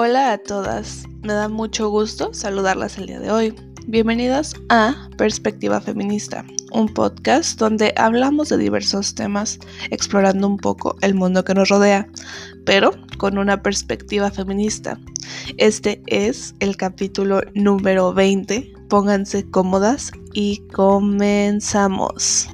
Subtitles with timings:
[0.00, 3.52] Hola a todas, me da mucho gusto saludarlas el día de hoy.
[3.88, 9.58] Bienvenidas a Perspectiva Feminista, un podcast donde hablamos de diversos temas,
[9.90, 12.06] explorando un poco el mundo que nos rodea,
[12.64, 15.00] pero con una perspectiva feminista.
[15.56, 18.72] Este es el capítulo número 20.
[18.88, 22.48] Pónganse cómodas y comenzamos.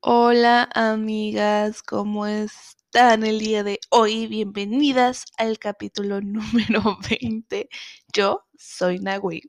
[0.00, 4.26] Hola amigas, ¿cómo están el día de hoy?
[4.26, 7.68] Bienvenidas al capítulo número 20.
[8.12, 9.42] Yo soy Nagui.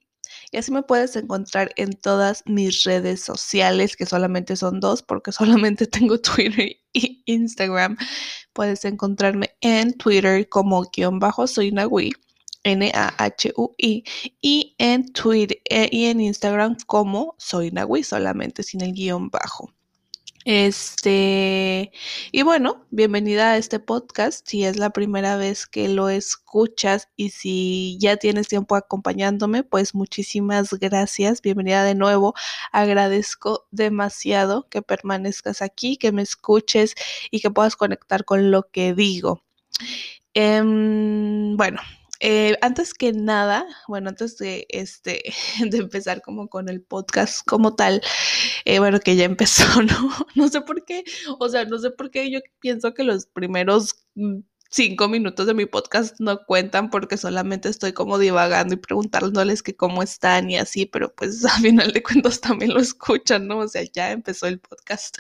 [0.52, 5.32] Y así me puedes encontrar en todas mis redes sociales, que solamente son dos, porque
[5.32, 7.98] solamente tengo Twitter y Instagram.
[8.54, 12.12] Puedes encontrarme en Twitter como guion bajo soy Nagui.
[12.66, 14.04] N-A-H-U-I
[14.42, 19.72] y en Twitter eh, y en Instagram como soy Nagui, solamente sin el guion bajo.
[20.46, 21.92] Este,
[22.32, 24.48] y bueno, bienvenida a este podcast.
[24.48, 29.94] Si es la primera vez que lo escuchas y si ya tienes tiempo acompañándome, pues
[29.94, 31.42] muchísimas gracias.
[31.42, 32.36] Bienvenida de nuevo.
[32.72, 36.96] Agradezco demasiado que permanezcas aquí, que me escuches
[37.32, 39.44] y que puedas conectar con lo que digo.
[40.34, 41.82] Em, bueno,
[42.20, 45.24] eh, antes que nada, bueno, antes de este,
[45.70, 48.02] de empezar como con el podcast como tal,
[48.66, 50.12] eh, bueno, que ya empezó, ¿no?
[50.36, 51.04] No sé por qué,
[51.40, 55.54] o sea, no sé por qué yo pienso que los primeros mm, cinco minutos de
[55.54, 60.58] mi podcast no cuentan porque solamente estoy como divagando y preguntándoles que cómo están y
[60.58, 63.60] así, pero pues a final de cuentas también lo escuchan, ¿no?
[63.60, 65.18] O sea, ya empezó el podcast.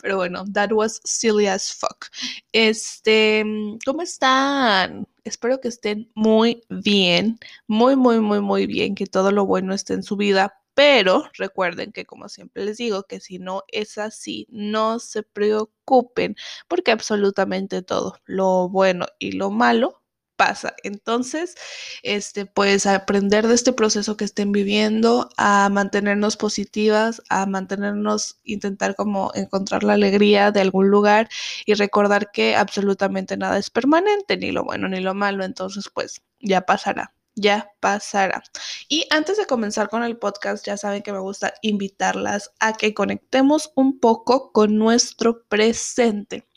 [0.00, 2.06] Pero bueno, that was silly as fuck.
[2.52, 3.44] Este,
[3.84, 5.06] ¿cómo están?
[5.28, 9.92] Espero que estén muy bien, muy, muy, muy, muy bien, que todo lo bueno esté
[9.94, 14.46] en su vida, pero recuerden que, como siempre les digo, que si no es así,
[14.50, 16.34] no se preocupen,
[16.66, 19.97] porque absolutamente todo, lo bueno y lo malo,
[20.38, 20.74] pasa.
[20.84, 21.56] Entonces,
[22.02, 28.94] este, pues aprender de este proceso que estén viviendo, a mantenernos positivas, a mantenernos, intentar
[28.96, 31.28] como encontrar la alegría de algún lugar
[31.66, 35.44] y recordar que absolutamente nada es permanente, ni lo bueno ni lo malo.
[35.44, 38.42] Entonces, pues ya pasará ya pasará.
[38.88, 42.94] Y antes de comenzar con el podcast, ya saben que me gusta invitarlas a que
[42.94, 46.47] conectemos un poco con nuestro presente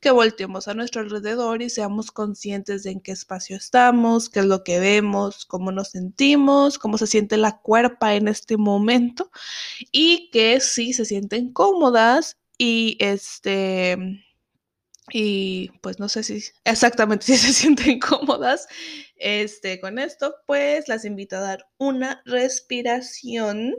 [0.00, 4.46] que volteemos a nuestro alrededor y seamos conscientes de en qué espacio estamos, qué es
[4.46, 9.30] lo que vemos, cómo nos sentimos, cómo se siente la cuerpa en este momento
[9.92, 14.24] y que si se sienten cómodas y este
[15.12, 18.66] y pues no sé si exactamente si se sienten cómodas
[19.16, 23.74] este, con esto, pues las invito a dar una respiración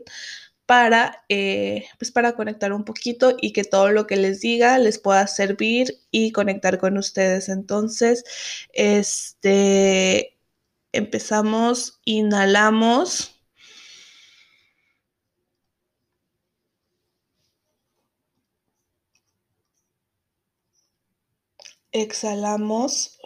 [0.65, 4.99] para, eh, pues para conectar un poquito y que todo lo que les diga les
[4.99, 7.49] pueda servir y conectar con ustedes.
[7.49, 8.23] Entonces,
[8.73, 10.37] este,
[10.93, 13.31] empezamos, inhalamos.
[21.91, 23.17] Exhalamos.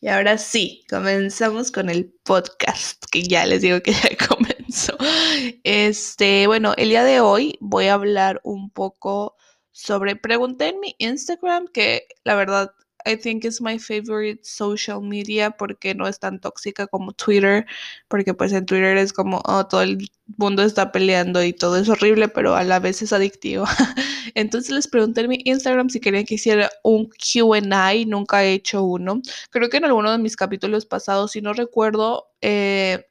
[0.00, 4.96] Y ahora sí, comenzamos con el podcast, que ya les digo que ya comenzó.
[5.64, 9.36] Este, bueno, el día de hoy voy a hablar un poco
[9.72, 12.72] sobre, pregunté en mi Instagram, que la verdad
[13.06, 17.64] I think it's my favorite social media porque no es tan tóxica como Twitter,
[18.08, 21.88] porque pues en Twitter es como oh, todo el mundo está peleando y todo es
[21.88, 23.64] horrible, pero a la vez es adictivo.
[24.34, 28.82] Entonces les pregunté en mi Instagram si querían que hiciera un QA, nunca he hecho
[28.82, 29.22] uno.
[29.50, 33.06] Creo que en alguno de mis capítulos pasados, si no recuerdo, eh,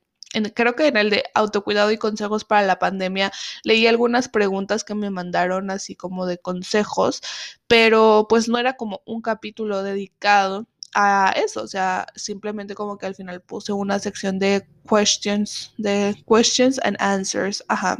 [0.54, 3.32] creo que en el de autocuidado y consejos para la pandemia,
[3.64, 7.22] leí algunas preguntas que me mandaron así como de consejos,
[7.68, 13.06] pero pues no era como un capítulo dedicado a eso, o sea, simplemente como que
[13.06, 17.98] al final puse una sección de questions, de questions and answers, ajá.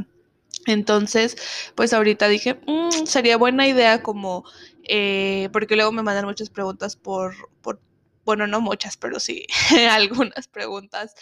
[0.66, 1.36] Entonces,
[1.76, 4.46] pues ahorita dije, mm, sería buena idea como,
[4.88, 7.82] eh, porque luego me mandan muchas preguntas por, por
[8.24, 9.46] bueno, no muchas, pero sí
[9.92, 11.16] algunas preguntas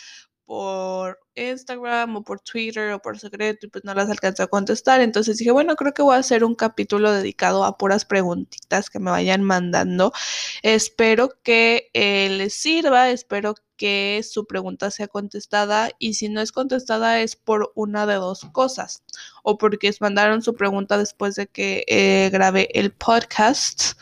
[0.45, 5.01] por Instagram o por Twitter o por secreto y pues no las alcanzé a contestar.
[5.01, 8.99] Entonces dije, bueno, creo que voy a hacer un capítulo dedicado a puras preguntitas que
[8.99, 10.13] me vayan mandando.
[10.61, 16.51] Espero que eh, les sirva, espero que su pregunta sea contestada y si no es
[16.51, 19.03] contestada es por una de dos cosas
[19.43, 23.93] o porque mandaron su pregunta después de que eh, grabé el podcast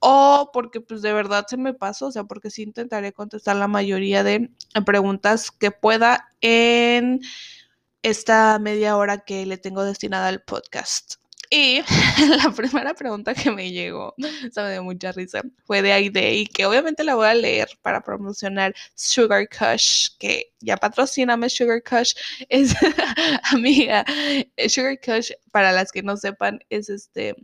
[0.00, 3.68] o porque pues de verdad se me pasó, o sea, porque sí intentaré contestar la
[3.68, 4.50] mayoría de
[4.84, 7.20] preguntas que pueda en
[8.02, 11.20] esta media hora que le tengo destinada al podcast.
[11.52, 11.82] Y
[12.44, 14.14] la primera pregunta que me llegó,
[14.52, 18.02] se me dio mucha risa, fue de Aide que obviamente la voy a leer para
[18.02, 22.14] promocionar Sugar Kush, que ya patrocíname Sugar Kush,
[22.48, 22.72] es
[23.52, 24.04] amiga,
[24.68, 27.34] Sugar Kush, para las que no sepan, es este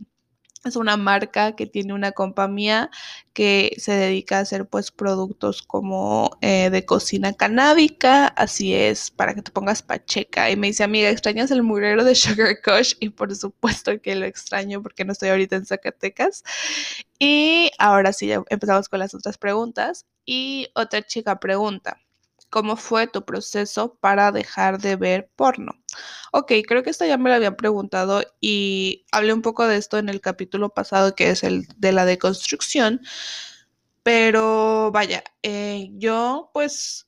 [0.67, 2.89] es una marca que tiene una compañía
[3.33, 9.35] que se dedica a hacer pues productos como eh, de cocina canábica, así es, para
[9.35, 10.49] que te pongas pacheca.
[10.49, 12.95] Y me dice, amiga, ¿extrañas el mugrero de Sugar Kush?
[12.99, 16.43] Y por supuesto que lo extraño porque no estoy ahorita en Zacatecas.
[17.19, 20.05] Y ahora sí, ya empezamos con las otras preguntas.
[20.25, 22.01] Y otra chica pregunta,
[22.49, 25.73] ¿cómo fue tu proceso para dejar de ver porno?
[26.31, 29.97] Ok, creo que esta ya me la habían preguntado y hablé un poco de esto
[29.97, 33.01] en el capítulo pasado, que es el de la deconstrucción.
[34.03, 37.07] Pero vaya, eh, yo pues,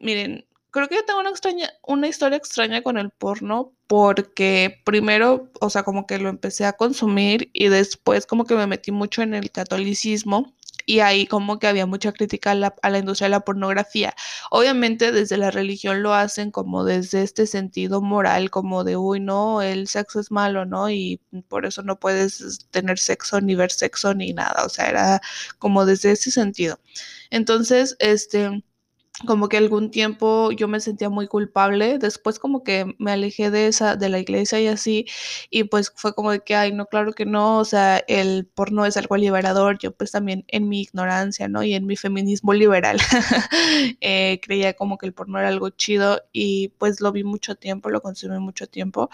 [0.00, 5.70] miren, creo que tengo una extraña, una historia extraña con el porno porque primero, o
[5.70, 9.34] sea, como que lo empecé a consumir y después como que me metí mucho en
[9.34, 10.54] el catolicismo
[10.86, 14.14] y ahí como que había mucha crítica a la, industria de la pornografía.
[14.50, 19.62] Obviamente desde la religión lo hacen como desde este sentido moral, como de, uy, no,
[19.62, 20.90] el sexo es malo, ¿no?
[20.90, 25.20] Y por eso no puedes tener sexo ni ver sexo ni nada, o sea, era
[25.58, 26.80] como desde ese sentido.
[27.30, 28.62] Entonces, este
[29.26, 33.68] como que algún tiempo yo me sentía muy culpable, después como que me alejé de
[33.68, 35.06] esa, de la iglesia y así,
[35.50, 38.86] y pues fue como de que, ay, no, claro que no, o sea, el porno
[38.86, 41.62] es algo liberador, yo pues también en mi ignorancia, ¿no?
[41.62, 42.98] Y en mi feminismo liberal,
[44.00, 47.90] eh, creía como que el porno era algo chido y pues lo vi mucho tiempo,
[47.90, 49.10] lo consumí mucho tiempo.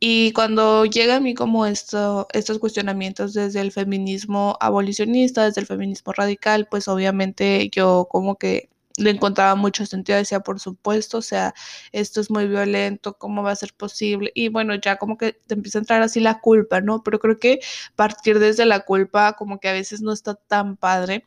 [0.00, 5.66] Y cuando llega a mí como esto, estos cuestionamientos desde el feminismo abolicionista, desde el
[5.66, 11.22] feminismo radical, pues obviamente yo como que le encontraba mucho sentido, decía, por supuesto, o
[11.22, 11.54] sea,
[11.92, 14.30] esto es muy violento, ¿cómo va a ser posible?
[14.34, 17.02] Y bueno, ya como que te empieza a entrar así la culpa, ¿no?
[17.02, 17.60] Pero creo que
[17.96, 21.24] partir desde la culpa como que a veces no está tan padre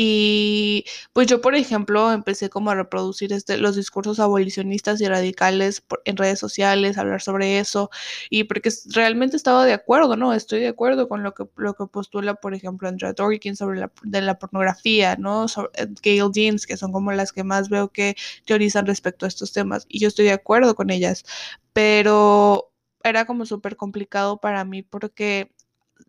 [0.00, 5.82] y pues yo, por ejemplo, empecé como a reproducir este, los discursos abolicionistas y radicales
[6.04, 7.90] en redes sociales, hablar sobre eso,
[8.30, 10.32] y porque realmente estaba de acuerdo, ¿no?
[10.34, 13.90] Estoy de acuerdo con lo que, lo que postula, por ejemplo, Andrea Dworkin sobre la,
[14.04, 15.46] de la pornografía, ¿no?
[15.74, 18.14] Eh, Gail Jeans, que son como las que más veo que
[18.46, 21.24] teorizan respecto a estos temas, y yo estoy de acuerdo con ellas,
[21.72, 22.70] pero
[23.02, 25.52] era como súper complicado para mí porque,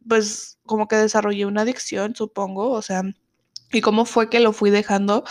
[0.07, 3.03] pues, como que desarrollé una adicción, supongo, o sea
[3.71, 5.23] ¿Y cómo fue que lo fui dejando?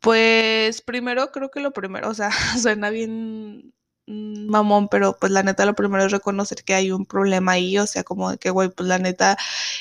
[0.00, 2.30] Pues primero creo que lo primero, o sea,
[2.60, 3.72] suena bien
[4.06, 7.86] mamón, pero pues la neta lo primero es reconocer que hay un problema ahí, o
[7.86, 9.36] sea, como que, güey, pues la neta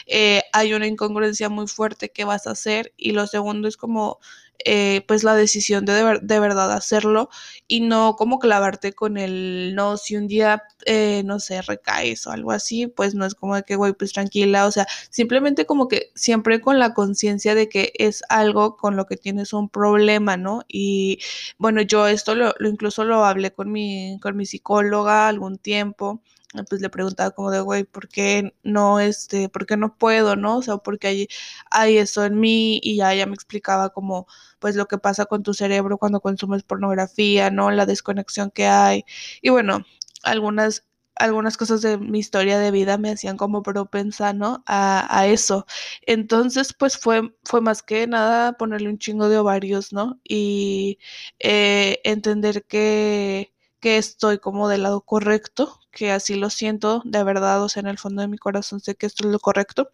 [0.07, 4.19] eh, hay una incongruencia muy fuerte que vas a hacer y lo segundo es como
[4.63, 7.29] eh, pues la decisión de, de, verdad hacerlo
[7.67, 12.31] y no como clavarte con el no, si un día, eh, no sé, recaes o
[12.31, 15.87] algo así, pues no es como de que, güey, pues tranquila, o sea, simplemente como
[15.87, 20.37] que siempre con la conciencia de que es algo con lo que tienes un problema,
[20.37, 20.63] ¿no?
[20.67, 21.19] Y
[21.57, 26.21] bueno, yo esto lo, lo incluso lo hablé con mi, con mi psicóloga algún tiempo
[26.63, 30.57] pues le preguntaba como de, güey, ¿por qué no, este, por qué no puedo, no?
[30.57, 31.27] O sea, porque hay,
[31.71, 34.27] hay eso en mí y ya ella me explicaba como,
[34.59, 37.71] pues lo que pasa con tu cerebro cuando consumes pornografía, ¿no?
[37.71, 39.05] La desconexión que hay.
[39.41, 39.85] Y bueno,
[40.23, 40.85] algunas
[41.15, 44.63] algunas cosas de mi historia de vida me hacían como propensa, ¿no?
[44.67, 45.65] A, a, eso.
[46.05, 50.19] Entonces, pues fue, fue más que nada ponerle un chingo de ovarios, ¿no?
[50.23, 50.99] Y
[51.39, 53.53] eh, entender que,
[53.85, 57.87] que estoy como del lado correcto, que así lo siento de verdad, o sea, en
[57.87, 59.91] el fondo de mi corazón sé que esto es lo correcto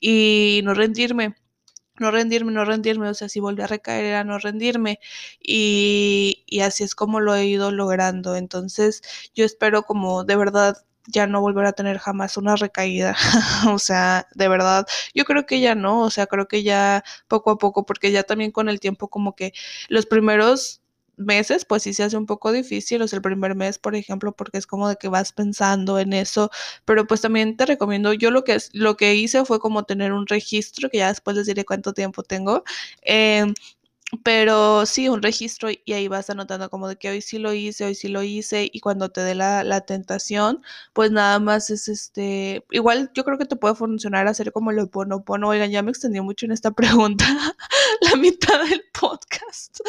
[0.00, 1.34] y no rendirme,
[1.98, 5.00] no rendirme, no rendirme, o sea, si volví a recaer era no rendirme
[5.40, 9.02] y, y así es como lo he ido logrando, entonces
[9.34, 10.76] yo espero como de verdad
[11.08, 13.16] ya no volver a tener jamás una recaída.
[13.68, 17.50] o sea, de verdad, yo creo que ya no, o sea, creo que ya poco
[17.50, 19.52] a poco, porque ya también con el tiempo como que
[19.88, 20.83] los primeros
[21.16, 24.32] meses, pues sí se hace un poco difícil, o sea, el primer mes, por ejemplo,
[24.32, 26.50] porque es como de que vas pensando en eso,
[26.84, 30.26] pero pues también te recomiendo, yo lo que, lo que hice fue como tener un
[30.26, 32.64] registro, que ya después les diré cuánto tiempo tengo,
[33.02, 33.44] eh,
[34.22, 37.86] pero sí, un registro y ahí vas anotando como de que hoy sí lo hice,
[37.86, 41.88] hoy sí lo hice y cuando te dé la, la tentación, pues nada más es
[41.88, 45.82] este, igual yo creo que te puede funcionar hacer como lo pono pono, oigan, ya
[45.82, 47.24] me extendí mucho en esta pregunta,
[48.02, 49.80] la mitad del podcast,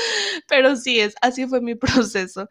[0.47, 2.49] pero sí es, así fue mi proceso.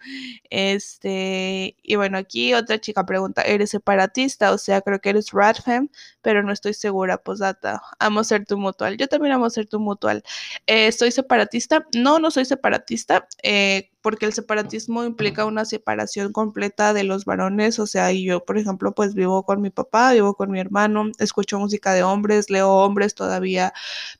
[0.51, 4.53] Este, y bueno, aquí otra chica pregunta, ¿eres separatista?
[4.53, 5.89] O sea, creo que eres Radfem,
[6.23, 9.81] pero no estoy segura, pues data, amo ser tu mutual, yo también amo ser tu
[9.81, 10.23] mutual,
[10.67, 11.54] eh, estoy separatista
[11.95, 17.79] No, no soy separatista, eh, porque el separatismo implica una separación completa de los varones,
[17.79, 21.11] o sea, y yo, por ejemplo, pues vivo con mi papá, vivo con mi hermano,
[21.19, 23.73] escucho música de hombres, leo hombres todavía,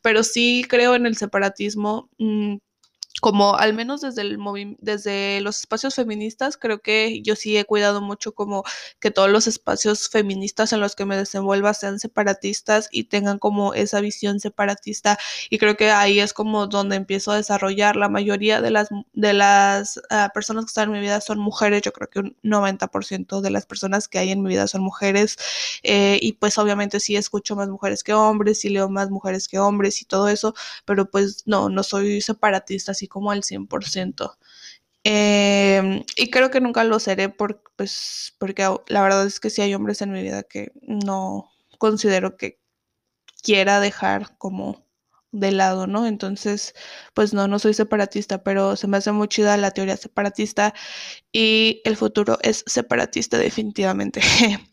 [0.03, 2.09] pero sí creo en el separatismo.
[2.19, 2.57] Mmm,
[3.25, 4.39] como al menos desde, el
[4.81, 8.65] desde los espacios feministas, creo que yo sí he cuidado mucho como
[9.01, 13.73] que todos los espacios feministas en los que me desenvuelva sean separatistas y tengan como
[13.73, 17.97] esa visión separatista y creo que ahí es como donde empiezo a desarrollar.
[17.97, 21.81] La mayoría de las, de las uh, personas que están en mi vida son mujeres,
[21.81, 25.39] yo creo que un 90% de las personas que hay en mi vida son mujeres
[25.83, 29.59] eh, y pues obviamente sí escucho más mujeres que hombres, sí leo más mujeres que
[29.59, 30.55] hombres y todo eso,
[30.85, 34.37] pero pues no, no soy separatista así como al 100%.
[35.05, 39.63] Em, y creo que nunca lo seré por, pues, porque la verdad es que sí
[39.63, 42.59] hay hombres en mi vida que no considero que
[43.43, 44.85] quiera dejar como
[45.33, 46.07] de lado, ¿no?
[46.07, 46.75] Entonces,
[47.15, 50.75] pues no, no soy separatista, pero se me hace muy chida la teoría separatista
[51.33, 54.21] y el futuro es separatista definitivamente.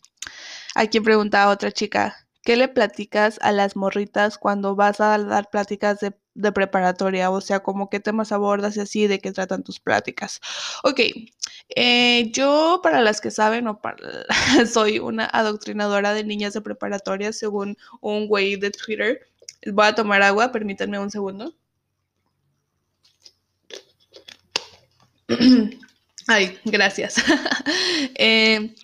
[0.74, 5.50] Aquí pregunta a otra chica, ¿qué le platicas a las morritas cuando vas a dar
[5.50, 9.62] pláticas de de preparatoria, o sea, como qué temas abordas y así, de qué tratan
[9.62, 10.40] tus pláticas.
[10.84, 11.00] Ok,
[11.76, 13.98] eh, yo para las que saben, o para,
[14.72, 19.20] soy una adoctrinadora de niñas de preparatoria, según un güey de Twitter.
[19.66, 21.54] Voy a tomar agua, permítanme un segundo.
[26.28, 27.16] Ay, gracias.
[28.14, 28.74] eh,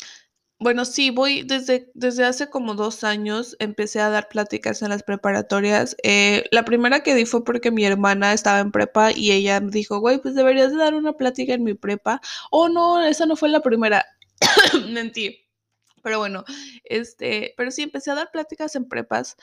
[0.61, 5.05] bueno, sí, voy desde, desde hace como dos años, empecé a dar pláticas en las
[5.05, 5.97] preparatorias.
[6.03, 9.71] Eh, la primera que di fue porque mi hermana estaba en prepa y ella me
[9.71, 12.21] dijo, güey, pues deberías de dar una plática en mi prepa.
[12.51, 14.05] Oh, no, esa no fue la primera.
[14.91, 15.45] Mentí.
[16.03, 16.45] Pero bueno,
[16.85, 19.37] este, pero sí, empecé a dar pláticas en prepas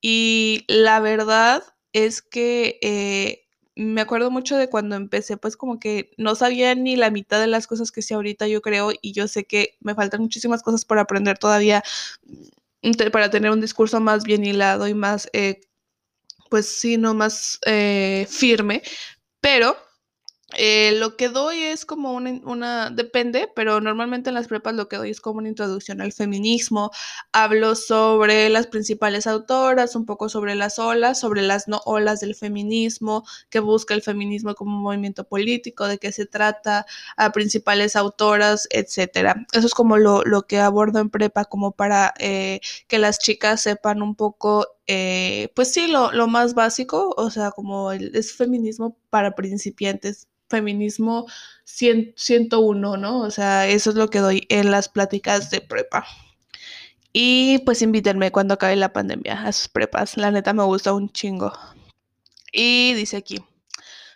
[0.00, 3.47] y la verdad es que eh,
[3.78, 7.46] me acuerdo mucho de cuando empecé, pues como que no sabía ni la mitad de
[7.46, 10.84] las cosas que sé ahorita, yo creo, y yo sé que me faltan muchísimas cosas
[10.84, 11.84] por aprender todavía
[12.82, 15.60] mm, para tener un discurso más bien hilado y más, eh,
[16.50, 18.82] pues sí, no más eh, firme,
[19.40, 19.76] pero
[20.56, 24.96] eh, lo que doy es como una, depende, pero normalmente en las prepas lo que
[24.96, 26.90] doy es como una introducción al feminismo.
[27.32, 32.34] Hablo sobre las principales autoras, un poco sobre las olas, sobre las no olas del
[32.34, 36.86] feminismo, que busca el feminismo como un movimiento político, de qué se trata,
[37.18, 39.46] a principales autoras, etcétera.
[39.52, 44.00] Eso es como lo, que abordo en prepa, como para eh, que las chicas sepan
[44.02, 48.96] un poco eh, pues sí, lo, lo, más básico, o sea, como el, es feminismo
[49.10, 51.26] para principiantes, feminismo
[51.64, 53.20] 101, ¿no?
[53.20, 56.06] O sea, eso es lo que doy en las pláticas de prepa.
[57.12, 60.16] Y pues invítenme cuando acabe la pandemia a sus prepas.
[60.16, 61.52] La neta me gusta un chingo.
[62.52, 63.38] Y dice aquí,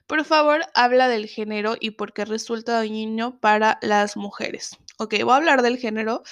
[0.07, 4.77] por favor, habla del género y por qué resulta dañino para las mujeres.
[4.99, 6.23] Ok, voy a hablar del género.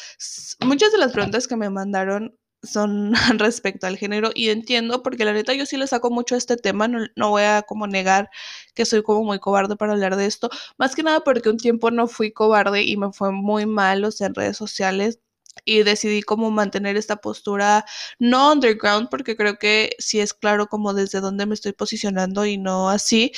[0.61, 5.33] Muchas de las preguntas que me mandaron son respecto al género y entiendo porque la
[5.33, 8.31] neta yo sí le saco mucho este tema, no, no, voy a como negar
[8.75, 11.91] que soy como muy cobarde para hablar de esto, más que nada porque un tiempo
[11.91, 15.21] no fui cobarde y me fue muy mal, o sea, en redes sociales
[15.65, 17.85] y decidí como mantener esta postura
[18.19, 22.59] no underground porque creo que sí es claro como desde dónde me estoy posicionando y
[22.59, 23.33] no así,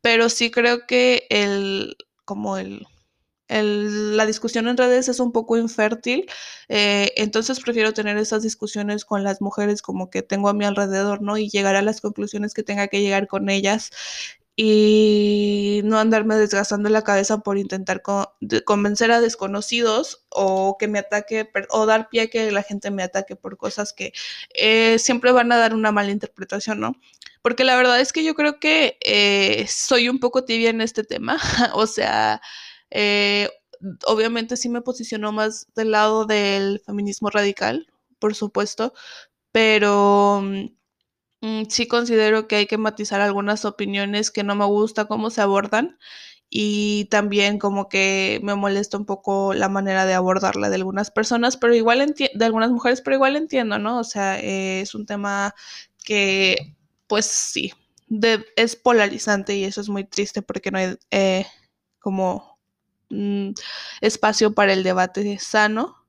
[0.00, 2.86] pero sí creo que el como el
[3.50, 6.26] la discusión en redes es un poco infértil,
[6.68, 11.20] eh, entonces prefiero tener esas discusiones con las mujeres como que tengo a mi alrededor,
[11.22, 11.36] ¿no?
[11.36, 13.90] Y llegar a las conclusiones que tenga que llegar con ellas
[14.62, 21.50] y no andarme desgastando la cabeza por intentar convencer a desconocidos o que me ataque
[21.70, 24.12] o dar pie a que la gente me ataque por cosas que
[24.54, 26.94] eh, siempre van a dar una mala interpretación, ¿no?
[27.42, 31.04] Porque la verdad es que yo creo que eh, soy un poco tibia en este
[31.04, 31.38] tema,
[31.72, 32.42] o sea,
[32.90, 33.48] eh,
[34.06, 37.86] obviamente sí me posicionó más del lado del feminismo radical,
[38.18, 38.92] por supuesto,
[39.52, 40.42] pero
[41.40, 45.40] mm, sí considero que hay que matizar algunas opiniones que no me gusta cómo se
[45.42, 45.98] abordan
[46.50, 51.56] y también como que me molesta un poco la manera de abordarla de algunas personas,
[51.56, 54.00] pero igual de algunas mujeres, pero igual entiendo, ¿no?
[54.00, 55.54] O sea, eh, es un tema
[56.04, 56.74] que,
[57.06, 57.72] pues sí,
[58.56, 61.46] es polarizante y eso es muy triste porque no hay eh,
[62.00, 62.49] como
[64.00, 66.06] Espacio para el debate sano.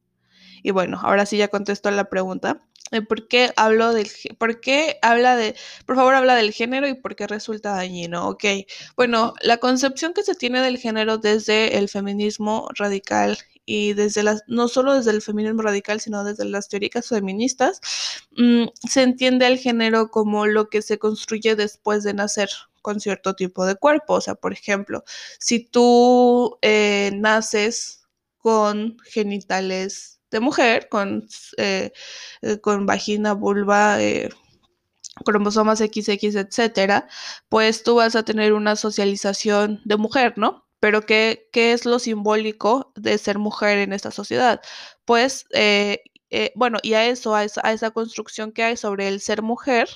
[0.63, 2.61] Y bueno, ahora sí ya contesto a la pregunta.
[2.91, 5.55] Eh, ¿Por qué hablo del por qué habla de,
[5.85, 8.27] por favor habla del género y por qué resulta dañino?
[8.27, 8.43] Ok,
[8.97, 14.43] bueno, la concepción que se tiene del género desde el feminismo radical y desde las,
[14.47, 17.79] no solo desde el feminismo radical, sino desde las teóricas feministas,
[18.37, 22.49] mm, se entiende el género como lo que se construye después de nacer,
[22.81, 24.15] con cierto tipo de cuerpo.
[24.15, 25.03] O sea, por ejemplo,
[25.39, 28.03] si tú eh, naces
[28.37, 31.91] con genitales de mujer, con, eh,
[32.41, 33.97] eh, con vagina, vulva,
[35.25, 37.07] cromosomas XX, etcétera,
[37.49, 40.67] pues tú vas a tener una socialización de mujer, ¿no?
[40.79, 44.61] Pero ¿qué, qué es lo simbólico de ser mujer en esta sociedad?
[45.05, 45.45] Pues,
[46.55, 49.89] bueno, y a eso, a esa construcción que hay sobre el ser mujer,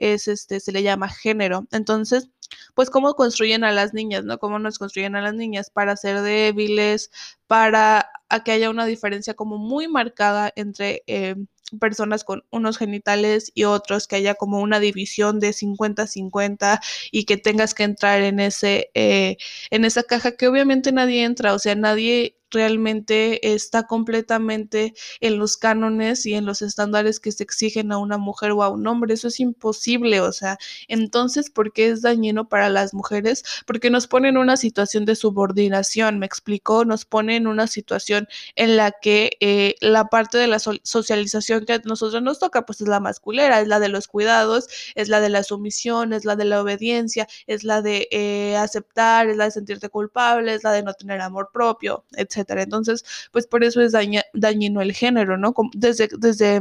[0.00, 1.68] es este, se le llama género.
[1.70, 2.30] Entonces,
[2.74, 4.38] pues cómo construyen a las niñas, ¿no?
[4.38, 7.10] Cómo nos construyen a las niñas para ser débiles,
[7.46, 8.10] para
[8.44, 11.36] que haya una diferencia como muy marcada entre eh,
[11.78, 16.80] personas con unos genitales y otros, que haya como una división de 50-50
[17.12, 19.36] y que tengas que entrar en ese, eh,
[19.70, 25.56] en esa caja que obviamente nadie entra, o sea, nadie realmente está completamente en los
[25.56, 29.14] cánones y en los estándares que se exigen a una mujer o a un hombre.
[29.14, 33.44] Eso es imposible, o sea, entonces, ¿por qué es dañino para las mujeres?
[33.66, 38.28] Porque nos pone en una situación de subordinación, me explico, nos pone en una situación
[38.56, 42.80] en la que eh, la parte de la socialización que a nosotros nos toca, pues
[42.80, 46.36] es la masculera, es la de los cuidados, es la de la sumisión, es la
[46.36, 50.72] de la obediencia, es la de eh, aceptar, es la de sentirte culpable, es la
[50.72, 52.39] de no tener amor propio, etc.
[52.48, 53.92] Entonces, pues por eso es
[54.32, 55.54] dañino el género, ¿no?
[55.74, 56.60] Desde, desde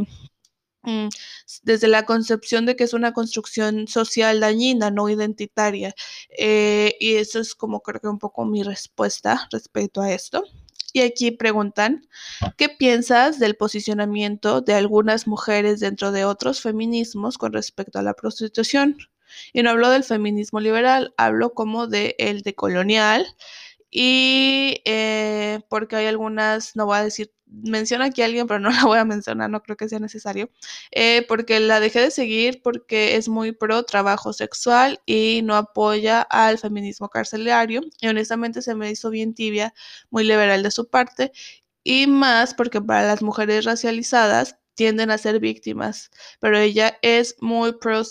[0.83, 1.09] mm,
[1.63, 5.93] desde la concepción de que es una construcción social dañina, no identitaria.
[6.37, 10.43] Eh, y eso es como creo que un poco mi respuesta respecto a esto.
[10.91, 12.07] Y aquí preguntan,
[12.57, 18.15] ¿qué piensas del posicionamiento de algunas mujeres dentro de otros feminismos con respecto a la
[18.15, 18.97] prostitución?
[19.53, 23.27] Y no hablo del feminismo liberal, hablo como de el decolonial,
[23.91, 28.69] y eh, porque hay algunas, no voy a decir, menciona aquí a alguien, pero no
[28.69, 30.49] la voy a mencionar, no creo que sea necesario,
[30.91, 36.21] eh, porque la dejé de seguir porque es muy pro trabajo sexual y no apoya
[36.21, 37.81] al feminismo carcelario.
[38.01, 39.73] Y honestamente se me hizo bien tibia,
[40.09, 41.31] muy liberal de su parte.
[41.83, 46.09] Y más porque para las mujeres racializadas tienden a ser víctimas,
[46.39, 48.03] pero ella es muy pro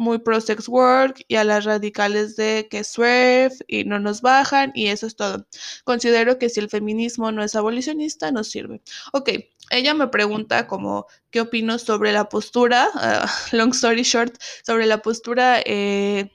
[0.00, 4.72] muy pro sex work y a las radicales de que swerve y no nos bajan
[4.74, 5.46] y eso es todo.
[5.84, 8.80] Considero que si el feminismo no es abolicionista, no sirve.
[9.12, 9.30] Ok,
[9.70, 15.02] ella me pregunta como qué opino sobre la postura, ah, long story short, sobre la
[15.02, 16.32] postura eh,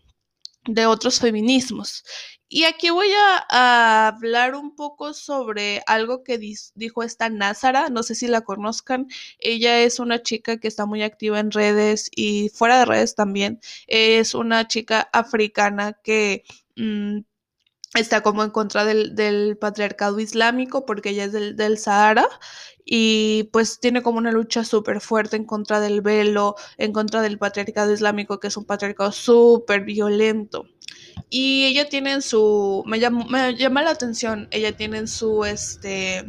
[0.65, 2.03] de otros feminismos.
[2.47, 3.07] Y aquí voy
[3.49, 9.07] a, hablar un poco sobre algo que dijo esta Názara, no sé si la conozcan,
[9.39, 13.59] ella es una chica que está muy activa en redes y fuera de redes también,
[13.87, 16.43] es una chica africana que...
[16.75, 17.21] Mm,
[17.95, 22.27] está como en contra del, patriarcado islámico porque ella es del, del Sahara
[22.85, 27.39] y pues tiene como una lucha súper fuerte en contra del velo, en contra del
[27.39, 30.65] patriarcado islámico, que es un patriarcado súper violento.
[31.29, 35.43] Y ella tiene en su, me llama, me llama la atención, ella tiene en su,
[35.45, 36.25] este,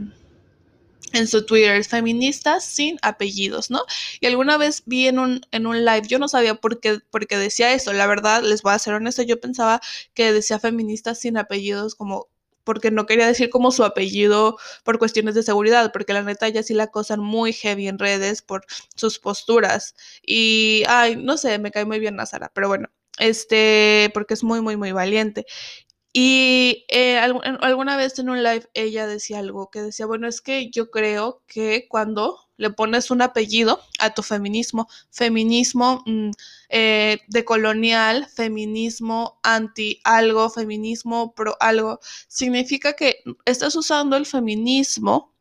[1.13, 3.83] en su Twitter, feministas sin apellidos, ¿no?
[4.21, 7.27] Y alguna vez vi en un, en un live, yo no sabía por qué, por
[7.27, 9.81] qué decía eso, la verdad, les voy a ser honesta, yo pensaba
[10.15, 12.29] que decía feministas sin apellidos como
[12.65, 16.65] porque no quería decir como su apellido por cuestiones de seguridad, porque la neta ya
[16.65, 19.95] sí la acosan muy heavy en redes por sus posturas.
[20.27, 24.61] Y, ay, no sé, me cae muy bien Nazara, pero bueno, este, porque es muy,
[24.61, 25.47] muy, muy valiente.
[26.19, 30.71] Y eh, alguna vez en un live ella decía algo que decía, bueno, es que
[30.71, 36.31] yo creo que cuando le pones un apellido a tu feminismo, feminismo mm,
[36.71, 45.35] eh, de colonial, feminismo anti algo, feminismo pro algo, significa que estás usando el feminismo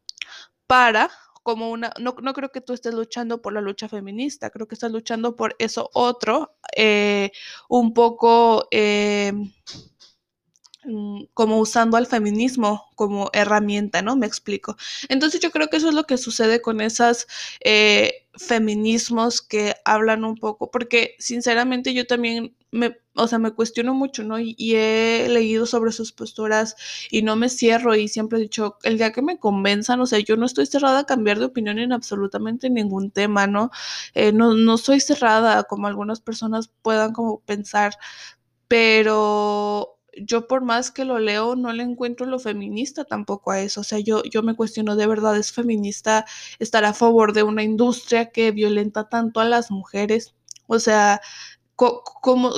[0.68, 1.10] para
[1.46, 4.74] como una, no, no, creo que tú estés luchando por la lucha feminista, creo que
[4.74, 7.32] estás luchando por eso otro, eh,
[7.70, 9.32] un poco eh,
[10.86, 14.16] mm, como usando al feminismo como herramienta, ¿no?
[14.16, 14.76] Me explico.
[15.08, 17.28] Entonces yo creo que eso es lo que sucede con esas
[17.64, 23.94] eh, feminismos que hablan un poco, porque sinceramente yo también me, o sea, me cuestiono
[23.94, 24.40] mucho, ¿no?
[24.40, 26.76] Y, he leído sobre sus posturas
[27.10, 30.20] y no me cierro y siempre he dicho, el día que me convenzan, o sea,
[30.20, 33.72] yo no estoy cerrada a cambiar de opinión en absolutamente ningún tema, ¿no?
[34.14, 37.94] Eh, no, no soy cerrada como algunas personas puedan como pensar,
[38.68, 43.82] pero yo por más que lo leo, no le encuentro lo feminista tampoco a eso.
[43.82, 46.26] O sea, yo, yo me cuestiono de verdad, ¿es feminista
[46.60, 50.36] estar a favor de una industria que violenta tanto a las mujeres?
[50.68, 51.22] O sea,
[51.78, 52.54] ¿Cómo,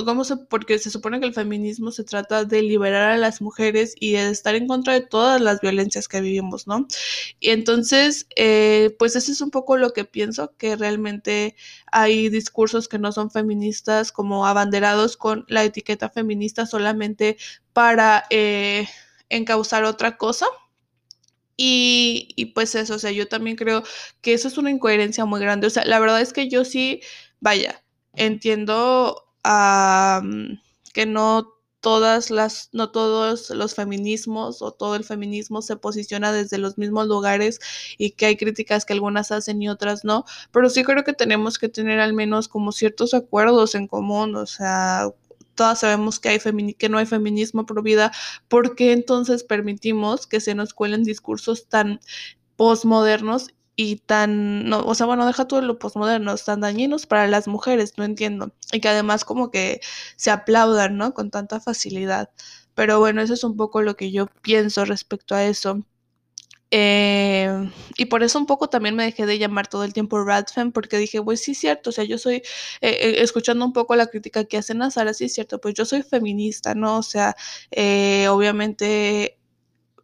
[0.48, 4.30] porque se supone que el feminismo se trata de liberar a las mujeres y de
[4.30, 6.86] estar en contra de todas las violencias que vivimos, ¿no?
[7.40, 11.56] Y entonces, eh, pues eso es un poco lo que pienso, que realmente
[11.90, 17.38] hay discursos que no son feministas como abanderados con la etiqueta feminista solamente
[17.72, 18.86] para eh,
[19.30, 20.46] encauzar otra cosa.
[21.56, 23.82] Y, y pues eso, o sea, yo también creo
[24.20, 25.66] que eso es una incoherencia muy grande.
[25.66, 27.00] O sea, la verdad es que yo sí,
[27.40, 27.82] vaya,
[28.14, 29.24] entiendo
[30.92, 36.58] que no todas las, no todos los feminismos o todo el feminismo se posiciona desde
[36.58, 37.60] los mismos lugares
[37.98, 41.58] y que hay críticas que algunas hacen y otras no, pero sí creo que tenemos
[41.58, 45.10] que tener al menos como ciertos acuerdos en común, o sea,
[45.54, 46.38] todas sabemos que, hay
[46.74, 48.12] que no hay feminismo pro vida,
[48.48, 52.00] ¿por qué entonces permitimos que se nos cuelen discursos tan
[52.56, 53.48] postmodernos
[53.80, 57.94] y tan, no, o sea, bueno, deja todo lo postmoderno, tan dañinos para las mujeres,
[57.96, 58.52] no entiendo.
[58.72, 59.80] Y que además como que
[60.16, 61.14] se aplaudan, ¿no?
[61.14, 62.28] Con tanta facilidad.
[62.74, 65.84] Pero bueno, eso es un poco lo que yo pienso respecto a eso.
[66.72, 70.72] Eh, y por eso un poco también me dejé de llamar todo el tiempo Radfem,
[70.72, 72.42] porque dije, pues sí es cierto, o sea, yo soy, eh,
[72.82, 75.84] eh, escuchando un poco la crítica que hacen a Sara, sí es cierto, pues yo
[75.84, 76.98] soy feminista, ¿no?
[76.98, 77.36] O sea,
[78.30, 79.37] obviamente,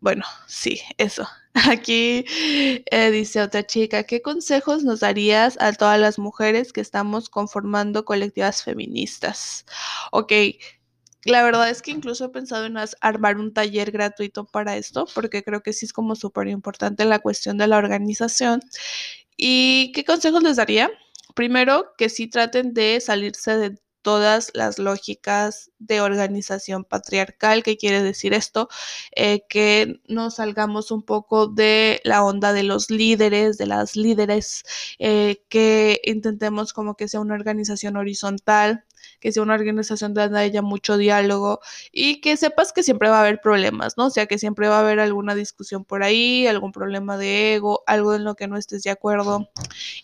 [0.04, 1.26] bueno, sí, eso.
[1.54, 7.30] Aquí eh, dice otra chica, ¿qué consejos nos darías a todas las mujeres que estamos
[7.30, 9.64] conformando colectivas feministas?
[10.12, 10.30] Ok,
[11.24, 15.42] la verdad es que incluso he pensado en armar un taller gratuito para esto, porque
[15.42, 18.60] creo que sí es como súper importante la cuestión de la organización.
[19.38, 20.90] ¿Y qué consejos les daría?
[21.34, 27.64] Primero, que sí traten de salirse de todas las lógicas de organización patriarcal.
[27.64, 28.68] ¿Qué quiere decir esto?
[29.16, 34.62] Eh, que nos salgamos un poco de la onda de los líderes, de las líderes,
[35.00, 38.84] eh, que intentemos como que sea una organización horizontal,
[39.20, 41.60] que sea una organización donde haya mucho diálogo
[41.92, 44.06] y que sepas que siempre va a haber problemas, ¿no?
[44.06, 47.82] O sea, que siempre va a haber alguna discusión por ahí, algún problema de ego,
[47.86, 49.50] algo en lo que no estés de acuerdo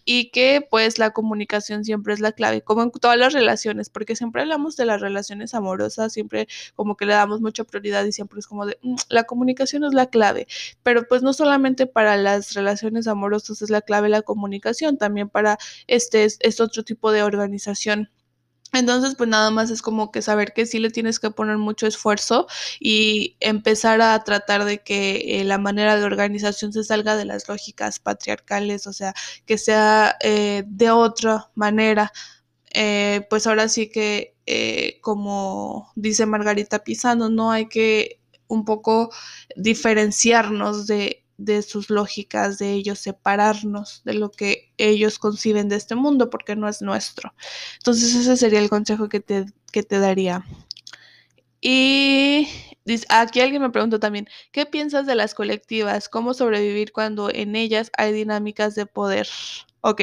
[0.05, 4.17] y que pues la comunicación siempre es la clave, como en todas las relaciones, porque
[4.17, 8.41] siempre hablamos de las relaciones amorosas, siempre como que le damos mucha prioridad y siempre
[8.41, 10.47] es como de, mm, la comunicación es la clave,
[10.83, 15.59] pero pues no solamente para las relaciones amorosas es la clave la comunicación, también para
[15.87, 18.11] este, este otro tipo de organización
[18.73, 21.87] entonces, pues nada más es como que saber que sí le tienes que poner mucho
[21.87, 22.47] esfuerzo
[22.79, 27.49] y empezar a tratar de que eh, la manera de organización se salga de las
[27.49, 29.15] lógicas patriarcales, o sea,
[29.47, 32.13] que sea eh, de otra manera.
[32.73, 34.37] Eh, pues ahora sí que,
[35.03, 39.11] como dice Margarita Pisano, no hay que un poco
[39.57, 45.95] diferenciarnos de, de sus lógicas, de ellos separarnos de lo que ellos conciben de este
[45.95, 47.35] mundo, porque no es nuestro.
[47.79, 50.45] Entonces ese sería el consejo que te, que te daría.
[51.61, 52.49] Y
[53.09, 56.09] aquí alguien me preguntó también, ¿qué piensas de las colectivas?
[56.09, 59.29] ¿Cómo sobrevivir cuando en ellas hay dinámicas de poder?
[59.81, 60.03] Ok,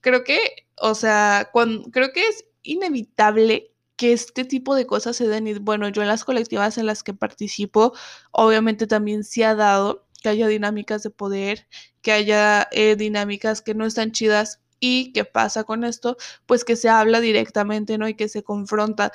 [0.00, 0.38] creo que,
[0.80, 5.46] o sea, cuando, creo que es inevitable que este tipo de cosas se den.
[5.46, 7.92] Y bueno, yo en las colectivas en las que participo,
[8.30, 11.66] obviamente también se ha dado que haya dinámicas de poder,
[12.00, 14.60] que haya eh, dinámicas que no están chidas.
[14.80, 16.16] ¿Y qué pasa con esto?
[16.46, 18.08] Pues que se habla directamente, ¿no?
[18.08, 19.12] Y que se confronta.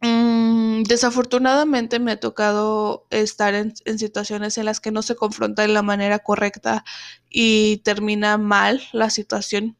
[0.00, 5.68] Mm, desafortunadamente me ha tocado estar en, situaciones en las que no se confronta de
[5.68, 6.84] la manera correcta
[7.30, 9.76] y termina mal la situación.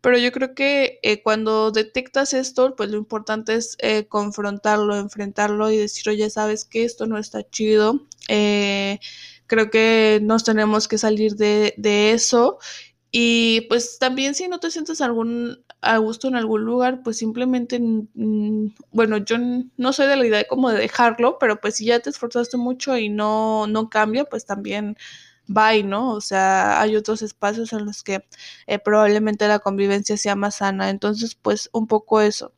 [0.00, 5.70] Pero yo creo que eh, cuando detectas esto, pues lo importante es eh, confrontarlo, enfrentarlo
[5.70, 8.06] y decir, oye, sabes que esto no está chido.
[8.28, 9.00] Eh,
[9.46, 11.74] Creo que nos tenemos que salir de,
[12.12, 12.58] eso.
[13.10, 17.80] Y pues también si no te sientes algún, a gusto en algún lugar, pues simplemente,
[18.90, 19.36] bueno, yo
[19.76, 22.56] no soy de la idea de como de dejarlo, pero pues si ya te esforzaste
[22.56, 24.96] mucho y no, no cambia, pues también
[25.46, 26.12] bye, ¿no?
[26.12, 28.24] O sea, hay otros espacios en los que
[28.66, 30.90] eh, probablemente la convivencia sea más sana.
[30.90, 32.52] Entonces, pues un poco eso,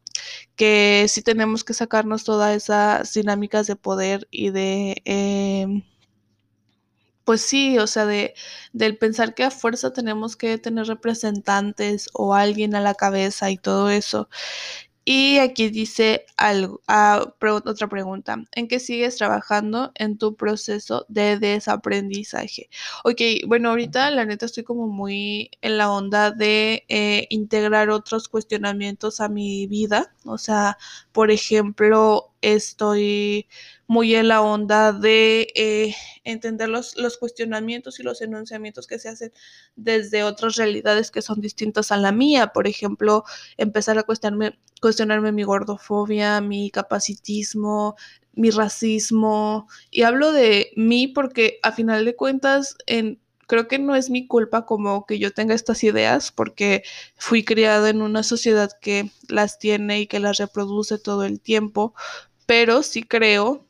[0.57, 5.03] que sí tenemos que sacarnos todas esas dinámicas de poder y de...
[5.05, 5.83] Em,
[7.27, 8.35] pues sí, o sea, de,
[8.73, 13.59] del pensar que a fuerza tenemos que tener representantes o alguien a la cabeza y
[13.59, 14.29] todo eso.
[15.05, 17.35] Y aquí dice algo, ah,
[17.65, 18.39] otra pregunta.
[18.53, 22.71] ¿En qué sigues trabajando en tu proceso de desaprendizaje?
[23.05, 28.29] Ok, bueno, ahorita la neta estoy como muy en la onda de eh, integrar otros
[28.29, 30.13] cuestionamientos a mi vida.
[30.25, 30.79] O sea,
[31.13, 33.49] por ejemplo, estoy
[33.89, 39.09] muy en la onda de eh, entender los, los, cuestionamientos y los enunciamientos que se
[39.09, 39.33] hacen
[39.75, 42.49] desde otras realidades que son distintas a la mía.
[42.49, 43.25] Por ejemplo,
[43.57, 47.97] empezar a cuestionarme, cuestionarme mi gordofobia, mi capacitismo,
[48.33, 49.69] mi racismo.
[49.91, 54.27] Y hablo de mí porque a final de cuentas, en, creo que no es mi
[54.27, 56.83] culpa como que yo tenga estas ideas porque
[57.17, 61.95] fui criada en una sociedad que las tiene y que las reproduce todo el tiempo,
[62.47, 63.67] pero sí creo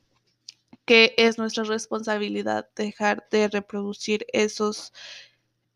[0.85, 4.93] que es nuestra responsabilidad dejar de reproducir esos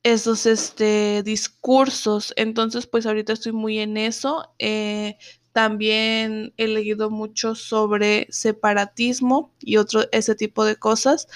[0.04, 2.34] esos este, discursos.
[2.38, 4.54] Entonces, pues ahorita estoy muy en eso.
[4.60, 5.18] Eh,
[5.54, 11.28] también he leído mucho sobre separatismo y otro ese tipo de cosas.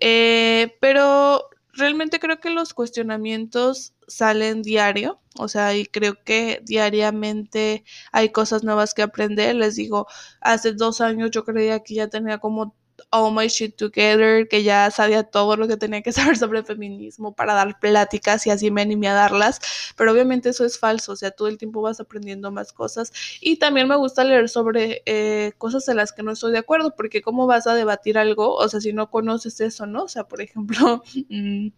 [0.00, 7.84] Eh, pero realmente creo que los cuestionamientos salen diario, o sea, y creo que diariamente
[8.12, 9.54] hay cosas nuevas que aprender.
[9.56, 10.06] Les digo,
[10.40, 12.74] hace dos años yo creía que ya tenía como
[13.10, 17.34] all my shit together, que ya sabía todo lo que tenía que saber sobre feminismo
[17.34, 19.60] para dar pláticas y así me animé a darlas,
[19.96, 23.56] pero obviamente eso es falso, o sea, todo el tiempo vas aprendiendo más cosas y
[23.56, 27.22] también me gusta leer sobre eh, cosas en las que no estoy de acuerdo, porque
[27.22, 30.04] cómo vas a debatir algo, o sea, si no conoces eso, ¿no?
[30.04, 31.02] O sea, por ejemplo...
[31.30, 31.68] Mm,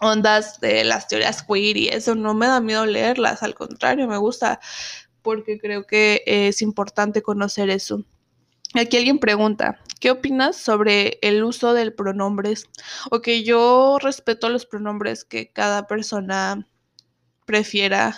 [0.00, 4.16] ondas de las teorías queer y eso no me da miedo leerlas, al contrario, me
[4.16, 4.60] gusta
[5.22, 8.04] porque creo que es importante conocer eso.
[8.74, 12.64] Aquí alguien pregunta, ¿qué opinas sobre el uso del pronombres?
[13.10, 16.66] Ok, yo respeto los pronombres que cada persona
[17.46, 18.16] prefiera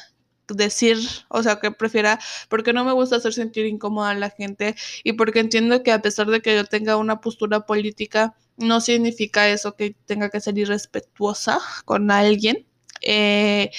[0.49, 0.97] decir,
[1.29, 5.13] o sea, que prefiera, porque no me gusta hacer sentir incómoda a la gente y
[5.13, 9.77] porque entiendo que a pesar de que yo tenga una postura política, no significa eso
[9.77, 12.67] que tenga que ser irrespetuosa con alguien.
[13.03, 13.71] Eh,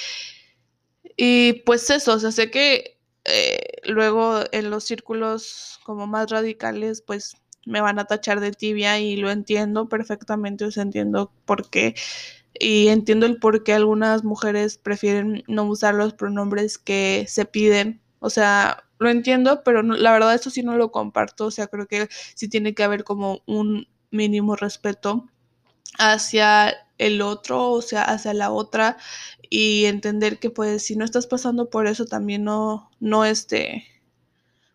[1.18, 7.02] y pues eso, o sea, sé que eh, luego en los círculos como más radicales,
[7.02, 11.96] pues me van a tachar de tibia y lo entiendo perfectamente, o entiendo por qué.
[12.54, 18.02] Y entiendo el por qué algunas mujeres prefieren no usar los pronombres que se piden.
[18.20, 21.46] O sea, lo entiendo, pero la verdad eso sí no lo comparto.
[21.46, 25.28] O sea, creo que sí tiene que haber como un mínimo respeto
[26.00, 28.98] hacia el otro, o sea, hacia la otra
[29.50, 33.86] y entender que pues si no estás pasando por eso también no, no este,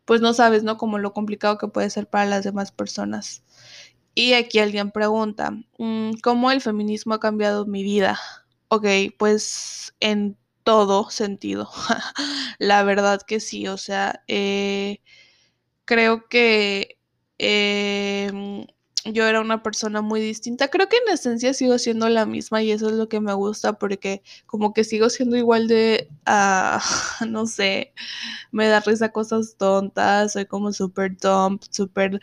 [0.04, 0.76] pues no sabes, ¿no?
[0.78, 3.42] Como lo complicado que puede ser para las demás personas.
[4.14, 8.18] Y aquí alguien pregunta, mm, ¿cómo el feminismo ha cambiado mi vida?
[8.68, 8.86] Ok,
[9.18, 11.68] pues en todo sentido.
[12.58, 15.00] la verdad que sí, o sea, eh,
[15.84, 16.98] creo que
[17.38, 18.66] eh,
[19.04, 20.68] yo era una persona muy distinta.
[20.68, 23.74] Creo que en esencia sigo siendo la misma y eso es lo que me gusta
[23.74, 27.92] porque como que sigo siendo igual de, uh, no sé,
[28.52, 32.20] me da risa cosas tontas, soy como súper dump, súper,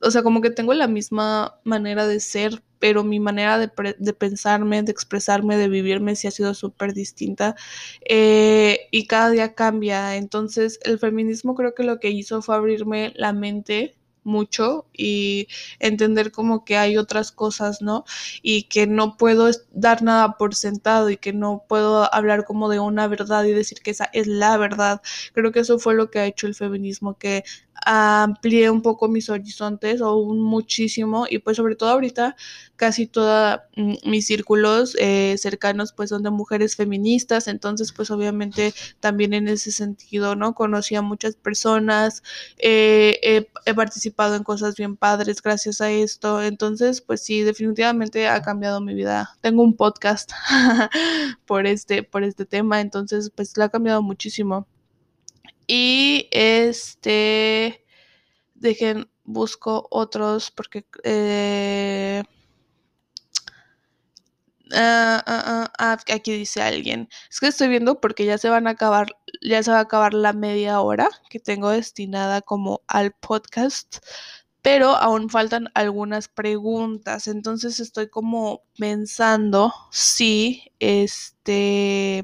[0.00, 4.12] o sea, como que tengo la misma manera de ser, pero mi manera de, de
[4.12, 7.56] pensarme, de expresarme, de vivirme sí ha sido súper distinta
[8.08, 10.16] eh, y cada día cambia.
[10.16, 16.32] Entonces el feminismo creo que lo que hizo fue abrirme la mente mucho y entender
[16.32, 18.04] como que hay otras cosas, ¿no?
[18.42, 22.80] Y que no puedo dar nada por sentado y que no puedo hablar como de
[22.80, 25.02] una verdad y decir que esa es la verdad.
[25.34, 27.44] Creo que eso fue lo que ha hecho el feminismo, que
[27.84, 32.36] amplié un poco mis horizontes o un muchísimo y pues sobre todo ahorita
[32.76, 38.74] casi todos mm, mis círculos eh, cercanos pues son de mujeres feministas entonces pues obviamente
[39.00, 42.22] también en ese sentido no conocí a muchas personas
[42.58, 48.42] eh, he participado en cosas bien padres gracias a esto entonces pues sí definitivamente ha
[48.42, 49.36] cambiado mi vida.
[49.40, 50.32] Tengo un podcast
[51.46, 54.66] por este por este tema entonces pues lo ha cambiado muchísimo
[55.66, 57.84] y este,
[58.54, 60.84] dejen, busco otros porque...
[61.04, 62.22] Eh,
[64.74, 67.08] ah, ah, ah, aquí dice alguien.
[67.30, 70.14] Es que estoy viendo porque ya se van a acabar, ya se va a acabar
[70.14, 73.98] la media hora que tengo destinada como al podcast,
[74.62, 77.28] pero aún faltan algunas preguntas.
[77.28, 82.22] Entonces estoy como pensando si este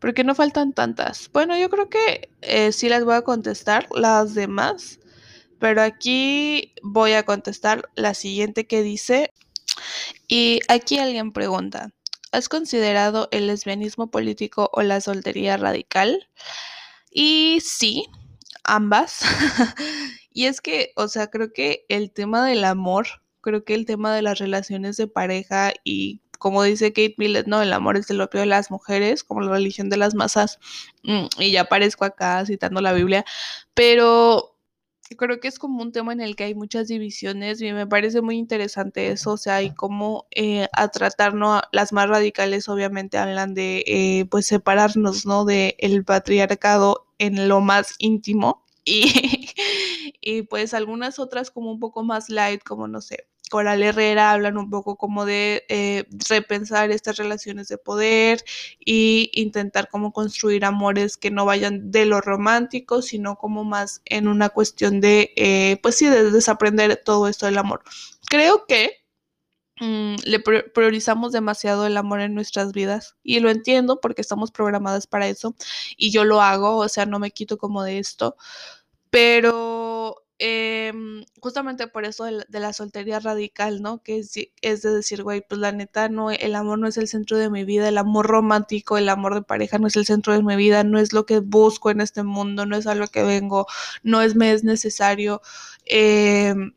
[0.00, 1.30] porque no faltan tantas.
[1.32, 5.00] Bueno, yo creo que eh, sí las voy a contestar, las demás,
[5.58, 9.32] pero aquí voy a contestar la siguiente que dice,
[10.28, 11.90] y aquí alguien pregunta,
[12.32, 16.28] ¿has considerado el lesbianismo político o la soltería radical?
[17.10, 18.06] Y sí,
[18.64, 19.20] ambas.
[20.32, 23.06] y es que, o sea, creo que el tema del amor,
[23.40, 27.62] creo que el tema de las relaciones de pareja y como dice Kate Millett, ¿no?
[27.62, 30.58] El amor es el opio de las mujeres, como la religión de las masas.
[31.02, 33.24] Mm, y ya aparezco acá citando la Biblia.
[33.74, 34.56] Pero
[35.16, 38.22] creo que es como un tema en el que hay muchas divisiones y me parece
[38.22, 41.62] muy interesante eso, o sea, y cómo eh, a tratar, ¿no?
[41.70, 45.44] Las más radicales obviamente hablan de, eh, pues, separarnos, ¿no?
[45.44, 49.50] De el patriarcado en lo más íntimo y,
[50.20, 54.56] y pues algunas otras como un poco más light, como no sé, Coral Herrera hablan
[54.56, 58.44] un poco como de eh, repensar estas relaciones de poder
[58.84, 64.26] y intentar como construir amores que no vayan de lo romántico, sino como más en
[64.28, 67.82] una cuestión de, eh, pues sí, de desaprender todo esto del amor.
[68.28, 69.04] Creo que
[69.80, 75.06] mm, le priorizamos demasiado el amor en nuestras vidas y lo entiendo porque estamos programadas
[75.06, 75.54] para eso
[75.96, 78.36] y yo lo hago, o sea, no me quito como de esto,
[79.10, 79.95] pero
[80.38, 84.02] Em, justamente por eso de, la soltería radical, ¿no?
[84.02, 87.08] Que es, es, de decir, güey, pues la neta, no, el amor no es el
[87.08, 90.34] centro de mi vida, el amor romántico, el amor de pareja no es el centro
[90.34, 93.06] de mi vida, no es lo que busco en este mundo, no es a lo
[93.08, 93.66] que vengo,
[94.02, 95.40] no es me es necesario.
[95.86, 96.74] Em,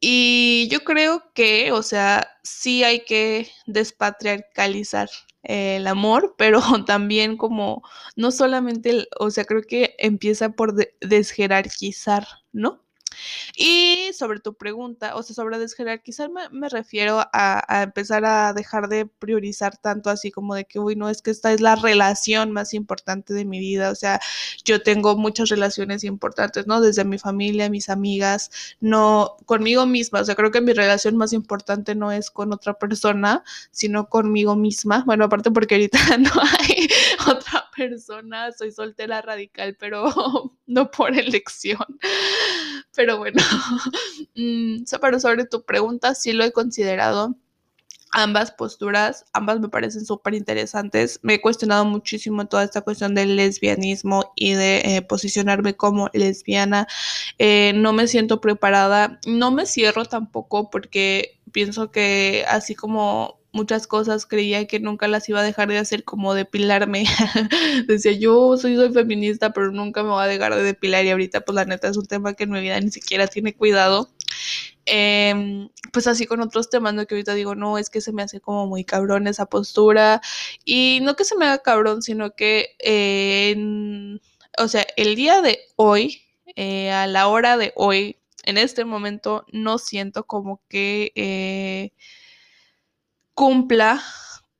[0.00, 5.10] y yo creo que, o sea, sí hay que despatriarcalizar
[5.42, 7.82] el amor, pero también como,
[8.16, 12.82] no solamente, o sea, creo que empieza por desjerarquizar, ¿no?
[13.56, 18.88] Y sobre tu pregunta, o sea, sobre desjerarquizar me, me refiero a, empezar a dejar
[18.88, 22.52] de priorizar tanto así como de que, uy, no, es que esta es la relación
[22.52, 24.20] más importante de mi vida, o sea,
[24.64, 26.80] yo tengo muchas relaciones importantes, ¿no?
[26.80, 31.32] Desde mi familia, mis amigas, no conmigo misma, o sea, creo que mi relación más
[31.32, 36.88] importante no es con otra persona, sino conmigo misma, bueno, aparte porque ahorita no hay
[37.28, 40.04] otra persona, soy soltera radical, pero
[40.66, 41.84] no por elección.
[42.94, 43.42] Pero bueno,
[44.34, 47.36] mm, pero sobre tu pregunta, sí lo he considerado.
[48.12, 51.20] Ambas posturas, ambas me parecen súper interesantes.
[51.22, 56.88] Me he cuestionado muchísimo toda esta cuestión del lesbianismo y de eh, posicionarme como lesbiana.
[57.38, 63.86] Eh, no me siento preparada, no me cierro tampoco porque pienso que así como muchas
[63.86, 67.04] cosas creía que nunca las iba a dejar de hacer como depilarme.
[67.86, 71.42] Decía, yo soy, soy feminista, pero nunca me voy a dejar de depilar y ahorita
[71.42, 74.10] pues la neta es un tema que en mi vida ni siquiera tiene cuidado.
[74.86, 77.06] Em, pues así con otros temas, ¿no?
[77.06, 80.20] Que ahorita digo, no, es que se me hace como muy cabrón esa postura.
[80.64, 82.76] Y no que se me haga cabrón, sino que,
[84.58, 86.22] o sea, el día de hoy,
[86.56, 91.92] eh, a la hora de hoy, en este momento, no siento como que...
[93.40, 94.02] Cumpla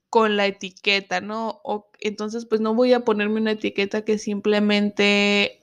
[0.09, 1.61] con la etiqueta, ¿no?
[1.64, 5.61] O, entonces, pues no voy a ponerme una etiqueta que simplemente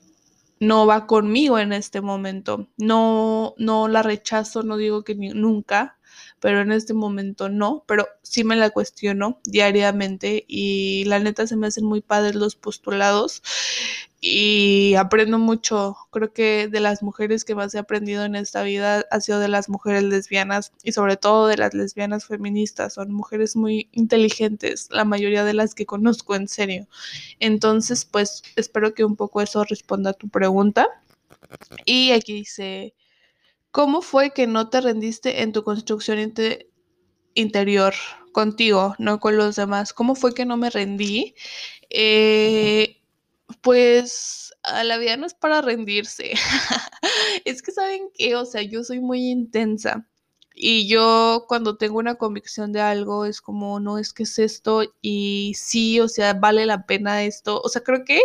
[0.59, 2.67] no va conmigo en este momento.
[2.77, 5.97] No, no la rechazo, no digo que nunca,
[6.39, 11.55] pero en este momento no, pero sí me la cuestiono diariamente y la neta se
[11.55, 13.41] me hacen muy padres los postulados
[14.19, 15.95] y aprendo mucho.
[16.11, 19.47] Creo que de las mujeres que más he aprendido en esta vida ha sido de
[19.47, 22.93] las mujeres lesbianas y sobre todo de las lesbianas feministas.
[22.93, 26.87] Son mujeres muy inteligentes, la mayoría de las que conozco en serio.
[27.39, 30.87] Entonces, pues espero que un poco eso responda a tu pregunta.
[31.85, 32.93] Y aquí dice,
[33.77, 36.33] ¿Cómo fue que no te rendiste en tu construcción
[37.35, 37.93] interior
[38.31, 39.93] contigo, no con los demás?
[39.93, 41.35] ¿Cómo fue que no me rendí?
[41.91, 42.96] Eh,
[43.61, 46.33] pues la vida no es para rendirse.
[47.45, 50.05] es que saben que, o sea, yo soy muy intensa.
[50.59, 54.83] Y yo cuando tengo una convicción de algo es como, no es que es esto
[55.03, 57.61] y sí, o sea, vale la pena esto.
[57.61, 58.19] O sea, creo que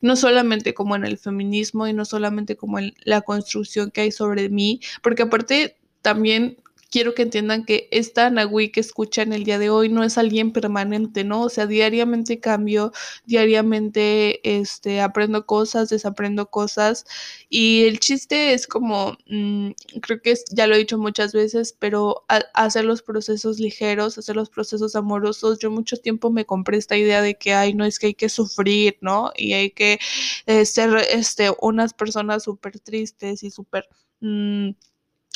[0.00, 4.10] no solamente como en el feminismo y no solamente como en la construcción que hay
[4.10, 6.56] sobre mí, porque aparte también
[6.96, 10.50] quiero que entiendan que esta Nahui que escuchan el día de hoy no es alguien
[10.50, 11.42] permanente, ¿no?
[11.42, 12.90] O sea, diariamente cambio,
[13.26, 17.04] diariamente este, aprendo cosas, desaprendo cosas
[17.50, 22.24] y el chiste es como, mm, creo que ya lo he dicho muchas veces, pero
[22.54, 27.20] hacer los procesos ligeros, hacer los procesos amorosos, yo mucho tiempo me compré esta idea
[27.20, 29.32] de que, ay, no es que hay que sufrir, ¿no?
[29.36, 29.98] Y hay que
[30.46, 33.86] eh, ser este, unas personas súper tristes y súper...
[34.20, 34.70] Mm,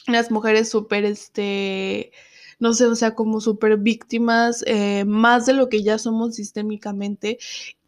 [0.06, 2.12] las mujeres súper, este,
[2.58, 7.38] no sé, o sea, como súper víctimas, eh, más de lo que ya somos sistémicamente.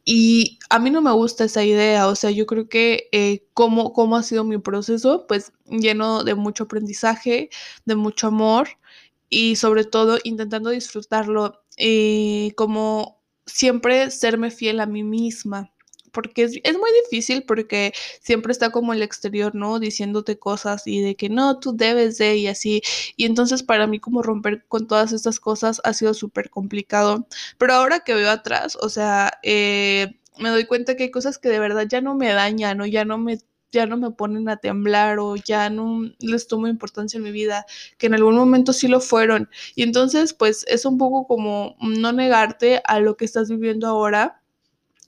[0.05, 4.17] Y a mí no me gusta esa idea, o sea, yo creo que eh, cómo,
[4.17, 7.51] ha sido mi proceso, pues lleno de mucho aprendizaje,
[7.85, 8.69] de mucho amor
[9.29, 15.73] y sobre todo intentando disfrutarlo, eh, como siempre serme fiel a mí misma
[16.13, 19.79] porque es, muy difícil porque siempre está como el exterior, ¿no?
[19.81, 22.83] Diciéndote cosas y de que no, tú debes de y así.
[23.17, 27.27] Y entonces para mí como romper con todas estas cosas ha sido súper complicado.
[27.59, 31.49] Pero ahora que veo atrás, o sea, eh, me doy cuenta que hay cosas que
[31.49, 33.39] de verdad ya no me dañan o ya no me
[33.73, 37.65] ya no me ponen a temblar o ya no les tomo importancia en mi vida,
[37.99, 39.49] que en algún momento sí lo fueron.
[39.75, 44.42] Y entonces, pues es un poco como no negarte a lo que estás viviendo ahora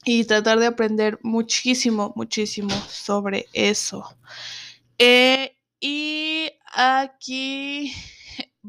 [0.04, 4.16] y tratar de aprender muchísimo, muchísimo sobre eso.
[4.98, 7.92] Eh, y aquí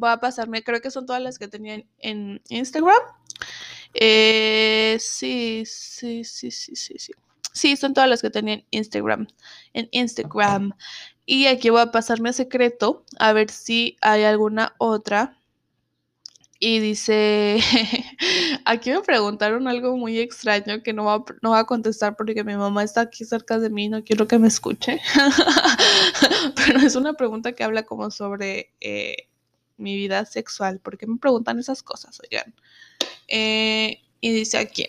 [0.01, 2.97] va a pasarme, creo que son todas las que tenían en Instagram.
[3.93, 7.13] Eh, sí, sí, sí, sí, sí, sí.
[7.53, 9.27] Sí, son todas las que tenía en Instagram.
[9.73, 10.73] En Instagram.
[11.25, 15.37] Y aquí voy a pasarme a secreto a ver si hay alguna otra.
[16.59, 17.59] Y dice,
[18.65, 22.55] aquí me preguntaron algo muy extraño que no va, no va a contestar porque mi
[22.55, 25.01] mamá está aquí cerca de mí, no quiero que me escuche.
[26.55, 29.27] Pero es una pregunta que habla como sobre eh,
[29.77, 30.79] mi vida sexual.
[30.79, 32.53] ¿Por qué me preguntan esas cosas, oigan?
[33.27, 34.87] Eh, y dice aquí,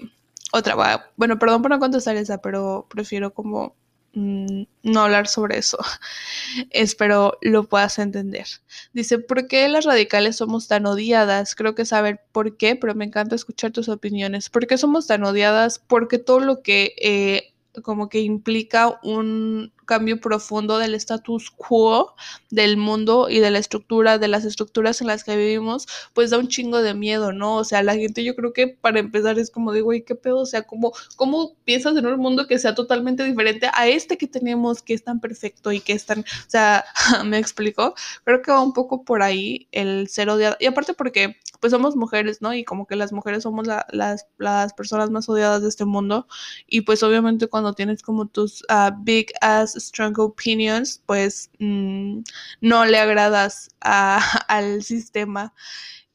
[0.53, 3.75] otra, bueno, perdón por no contestar esa, pero prefiero como
[4.17, 5.79] mm, no hablar sobre eso.
[6.71, 8.47] Espero lo puedas entender.
[8.93, 11.55] Dice, ¿por qué las radicales somos tan odiadas?
[11.55, 14.51] Creo que saber por qué, pero me encanta escuchar tus opiniones.
[14.51, 15.79] ¿Por qué somos tan odiadas?
[15.79, 22.15] Porque todo lo que eh, como que implica un cambio profundo del status quo
[22.51, 26.39] del mundo y de la estructura, de las estructuras en las que vivimos, pues da
[26.39, 27.57] un chingo de miedo, ¿no?
[27.57, 30.39] O sea, la gente yo creo que para empezar es como de, güey, ¿qué pedo?
[30.39, 34.27] O sea, ¿cómo, ¿cómo piensas en un mundo que sea totalmente diferente a este que
[34.27, 36.85] tenemos, que es tan perfecto y que es tan, o sea,
[37.25, 40.57] me explico, creo que va un poco por ahí el ser odiado.
[40.61, 42.55] Y aparte porque, pues somos mujeres, ¿no?
[42.55, 46.29] Y como que las mujeres somos las, las personas más odiadas de este mundo.
[46.69, 52.21] Y pues obviamente cuando tienes como tus uh, big ass strong opinions, pues mm,
[52.61, 55.53] no le agradas al sistema.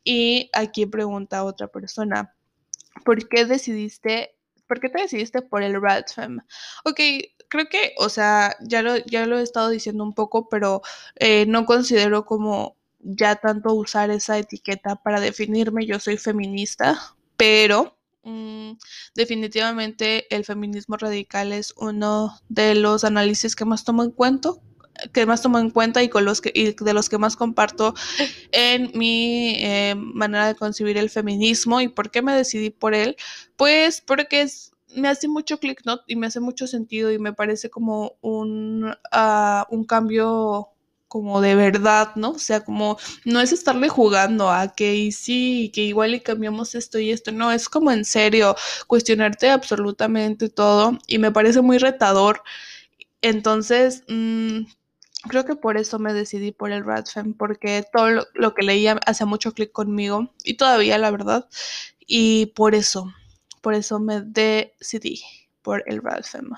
[0.05, 2.33] Y aquí pregunta otra persona,
[3.03, 4.37] ¿por qué decidiste,
[4.67, 6.39] por qué te decidiste por el Radfem?
[6.85, 7.01] Ok,
[7.49, 10.81] creo que, o sea, ya lo, ya lo he estado diciendo un poco, pero
[11.15, 16.99] eh, no considero como ya tanto usar esa etiqueta para definirme, yo soy feminista,
[17.37, 18.73] pero Mm,
[19.15, 24.51] definitivamente el feminismo radical es uno de los análisis que más tomo en cuenta
[25.11, 27.95] que más tomo en cuenta y con los que y de los que más comparto
[28.51, 33.15] en mi eh, manera de concebir el feminismo y por qué me decidí por él
[33.55, 34.47] pues porque
[34.95, 36.01] me hace mucho clic ¿no?
[36.05, 40.69] y me hace mucho sentido y me parece como un, uh, un cambio
[41.11, 42.29] como de verdad, ¿no?
[42.31, 46.73] O sea, como no es estarle jugando a que y sí, que igual y cambiamos
[46.73, 48.55] esto y esto, no, es como en serio,
[48.87, 52.43] cuestionarte absolutamente todo y me parece muy retador.
[53.21, 54.61] Entonces, mm,
[55.27, 59.25] creo que por eso me decidí por el Radfem, porque todo lo, que leía hacía
[59.25, 61.49] mucho clic conmigo y todavía, la verdad,
[62.07, 63.13] y por eso,
[63.59, 65.21] por eso me decidí
[65.61, 66.51] por el Radfem.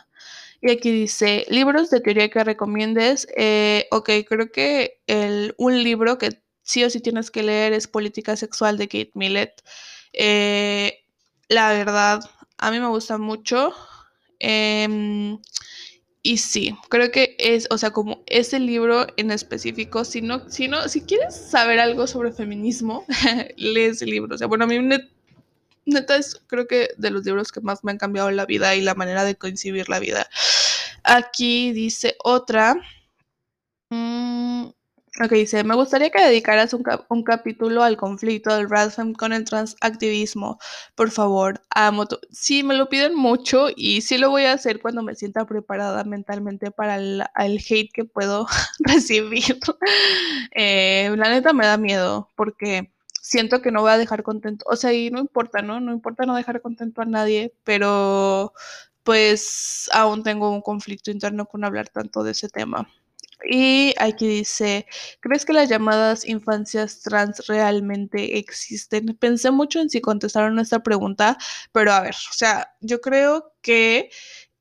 [0.66, 3.28] Y aquí dice, libros de teoría que recomiendes.
[3.36, 7.90] Eh, ok, creo que el, un libro que sí o sí tienes que leer es
[7.90, 9.62] Política Sexual de Kate Millett.
[10.14, 11.04] Eh,
[11.50, 12.22] la verdad,
[12.58, 13.74] a mí me gusta mucho.
[14.40, 15.38] Em,
[16.22, 20.70] y sí, creo que es, o sea, como ese libro en específico, si no, si
[20.70, 23.06] no, si quieres saber algo sobre feminismo,
[23.58, 24.36] lees ese libro.
[24.36, 24.80] O sea, bueno, a mí
[25.86, 28.82] neta es creo que de los libros que más me han cambiado la vida y
[28.82, 30.28] la manera de concebir la vida.
[31.04, 32.76] Aquí dice otra.
[33.90, 34.68] Mm,
[35.24, 39.46] ok, dice, me gustaría que dedicaras un, un capítulo al conflicto del Radfem con el
[39.46, 40.60] transactivismo.
[40.96, 42.06] Por favor, amo.
[42.32, 46.04] Sí, me lo piden mucho y sí lo voy a hacer cuando me sienta preparada
[46.04, 48.48] mentalmente para el, hate que puedo
[48.80, 49.60] recibir.
[50.56, 52.94] Eh, la neta me da miedo porque
[53.24, 55.80] siento que no voy a dejar contento, o sea, y no importa, ¿no?
[55.80, 58.54] No importa no dejar contento a nadie, pero
[59.04, 62.90] pues aún tengo un conflicto interno con hablar tanto de ese tema.
[63.50, 64.88] Y aquí dice,
[65.22, 69.18] ¿crees que las llamadas infancias trans realmente existen?
[69.18, 71.38] Pensé mucho en si contestaron esta pregunta,
[71.72, 74.10] pero a ver, o sea, yo creo que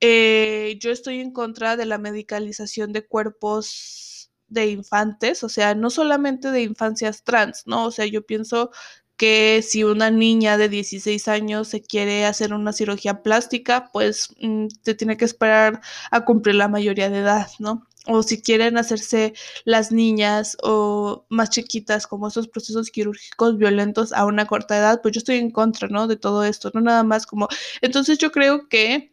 [0.00, 4.11] eh, yo estoy en contra de la medicalización de cuerpos
[4.52, 7.86] de infantes, o sea, no solamente de infancias trans, ¿no?
[7.86, 8.70] O sea, yo pienso
[9.16, 14.66] que si una niña de 16 años se quiere hacer una cirugía plástica, pues mm,
[14.82, 15.80] se tiene que esperar
[16.10, 17.86] a cumplir la mayoría de edad, ¿no?
[18.06, 19.32] O si quieren hacerse
[19.64, 25.14] las niñas o más chiquitas como esos procesos quirúrgicos violentos a una corta edad, pues
[25.14, 26.08] yo estoy en contra, ¿no?
[26.08, 27.48] De todo esto, no nada más como...
[27.80, 29.11] Entonces yo creo que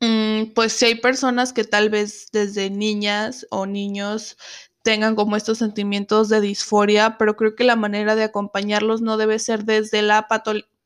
[0.00, 4.36] Mm, pues si hay personas que tal vez desde niñas o niños
[4.82, 9.38] tengan como estos sentimientos de disforia, pero creo que la manera de acompañarlos no debe
[9.38, 10.28] ser desde la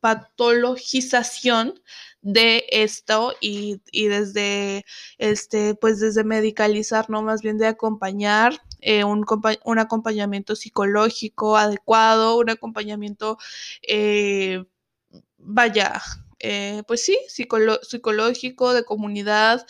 [0.00, 1.74] patologización
[2.22, 4.84] de esto y, desde
[5.18, 9.24] este pues desde medicalizar no más bien de acompañar eh, un,
[9.64, 13.38] un, acompañamiento psicológico adecuado un acompañamiento
[13.82, 14.64] eh,
[15.38, 16.00] vaya
[16.42, 19.66] eh, pues sí psicológico de comunidad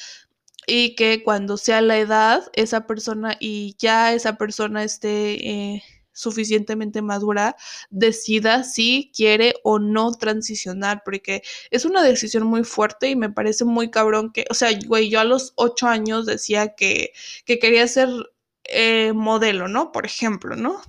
[0.66, 7.57] y que cuando sea la edad esa persona y ya esa persona esté suficientemente madura
[7.91, 13.64] decida si quiere o no transicionar, porque es una decisión muy fuerte y me parece
[13.64, 17.12] muy cabrón que, o sea, güey, yo a los ocho años decía que,
[17.45, 18.09] que quería ser
[18.64, 19.93] eh, modelo, ¿no?
[19.93, 20.81] Por ejemplo, ¿no?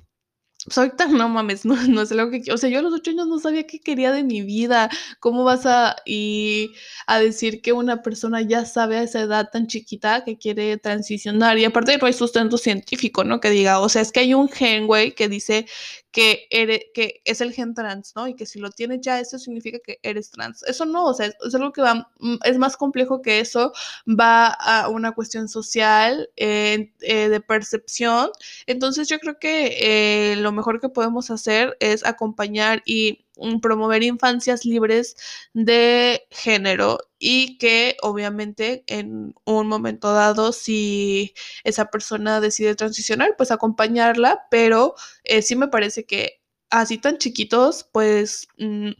[0.65, 3.11] Pues ahorita no mames, no, no sé lo que, o sea, yo a los ocho
[3.11, 4.89] años no sabía qué quería de mi vida,
[5.19, 6.71] cómo vas a, y
[7.07, 11.57] a decir que una persona ya sabe a esa edad tan chiquita que quiere transicionar,
[11.57, 13.39] y aparte no hay sustento científico, ¿no?
[13.39, 15.65] Que diga, o sea, es que hay un gen, güey, que dice
[16.13, 18.27] que, eres, que es el gen trans, ¿no?
[18.27, 20.63] Y que si lo tienes ya, eso significa que eres trans.
[20.63, 23.73] Eso no, o sea, es, algo que va, mm, es más complejo que eso,
[24.07, 28.29] va a una cuestión social, eh, de percepción.
[28.67, 33.22] Entonces yo creo que eh, lo mejor que podemos hacer es acompañar y
[33.61, 35.15] promover infancias libres
[35.53, 43.51] de género y que obviamente en un momento dado si esa persona decide transicionar pues
[43.51, 48.91] acompañarla pero eh, sí me parece que así tan chiquitos pues mm,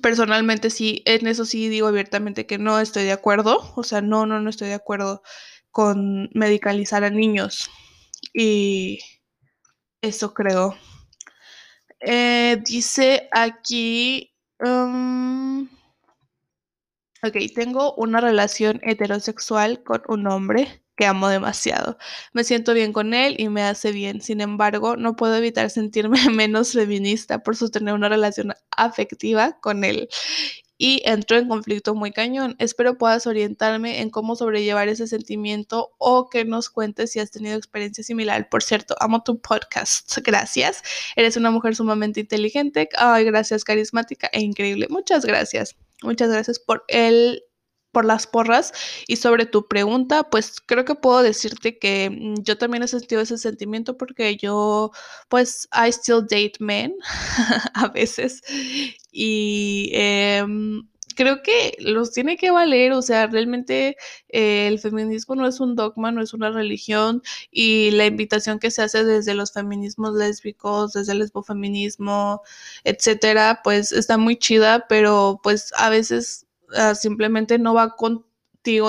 [0.00, 4.24] personalmente sí en eso sí digo abiertamente que no estoy de acuerdo o sea no
[4.26, 5.22] no no estoy de acuerdo
[5.72, 7.70] con medicalizar a niños.
[8.32, 9.00] Y
[10.02, 10.76] eso creo
[12.02, 15.68] eh, dice aquí, um,
[17.22, 21.96] ok, tengo una relación heterosexual con un hombre que amo demasiado.
[22.32, 24.20] Me siento bien con él y me hace bien.
[24.20, 30.08] Sin embargo, no puedo evitar sentirme menos feminista por sostener una relación afectiva con él
[30.78, 32.56] y entró en conflicto muy cañón.
[32.58, 37.56] Espero puedas orientarme en cómo sobrellevar ese sentimiento o que nos cuentes si has tenido
[37.56, 38.48] experiencia similar.
[38.48, 40.18] Por cierto, amo tu podcast.
[40.24, 40.82] Gracias.
[41.16, 42.88] Eres una mujer sumamente inteligente.
[42.96, 44.88] Ay, gracias, carismática e increíble.
[44.90, 45.76] Muchas gracias.
[46.02, 47.44] Muchas gracias por el
[47.92, 48.72] por las porras
[49.06, 53.20] y sobre tu pregunta, pues creo que puedo decirte que mm, yo también he sentido
[53.20, 54.90] ese sentimiento porque yo,
[55.28, 56.94] pues, I still date men
[57.74, 58.42] a veces
[59.12, 60.82] y em,
[61.14, 63.96] creo que los tiene que valer, o sea, realmente
[64.28, 68.70] eh, el feminismo no es un dogma, no es una religión y la invitación que
[68.70, 72.42] se hace desde los feminismos lésbicos, desde el lesbofeminismo,
[72.84, 78.22] etcétera, pues está muy chida, pero pues a veces Ah, simplemente no va contigo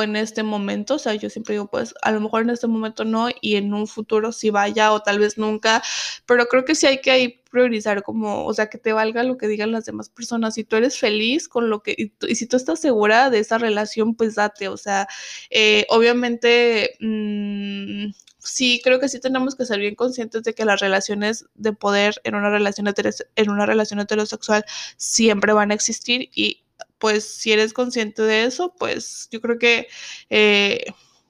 [0.03, 3.05] en este momento, o sea, yo siempre digo, pues a lo mejor en este momento
[3.05, 5.81] no y en un futuro sí vaya o tal vez nunca,
[6.27, 9.47] pero creo que sí hay que priorizar como, o sea, que te valga lo que
[9.47, 10.55] digan las demás personas.
[10.55, 14.15] Si tú eres feliz con lo que, y, si tú estás segura de esa relación,
[14.15, 15.07] pues date, o sea,
[15.49, 16.95] eh, obviamente...
[16.99, 18.11] Mm,
[18.43, 22.15] sí, creo que sí tenemos que ser bien conscientes de que las relaciones de poder
[22.23, 22.87] en una relación,
[23.35, 24.65] en una relación heterosexual
[24.97, 26.62] siempre van a existir y
[27.03, 29.89] pues si eres consciente de eso, pues yo creo que,
[30.29, 30.85] eh,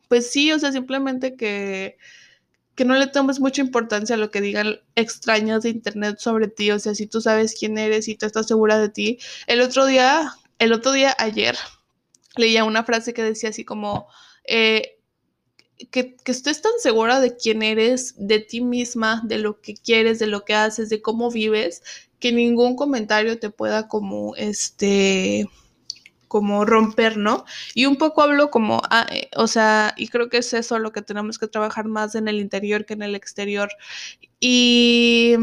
[0.07, 1.97] pues sí, o sea, simplemente que,
[2.75, 6.69] que no le tomes mucha importancia a lo que digan extraños de internet sobre ti,
[6.69, 9.17] o sea, si tú sabes quién eres y tú estás segura de ti.
[9.47, 11.57] El otro día, el otro día, ayer,
[12.35, 14.07] leía una frase que decía así como,
[14.43, 14.99] eh,
[15.89, 20.19] que, que, estés tan segura de quién eres, de ti misma, de lo que quieres,
[20.19, 21.81] de lo que haces, de cómo vives,
[22.19, 25.49] que ningún comentario te pueda como, este,
[26.33, 27.45] como romper, ¿no?
[27.75, 30.91] Y un poco hablo como, ah, eh, o sea, y creo que es eso lo
[30.91, 33.69] que tenemos que trabajar más en el interior que en el exterior.
[34.39, 35.35] Y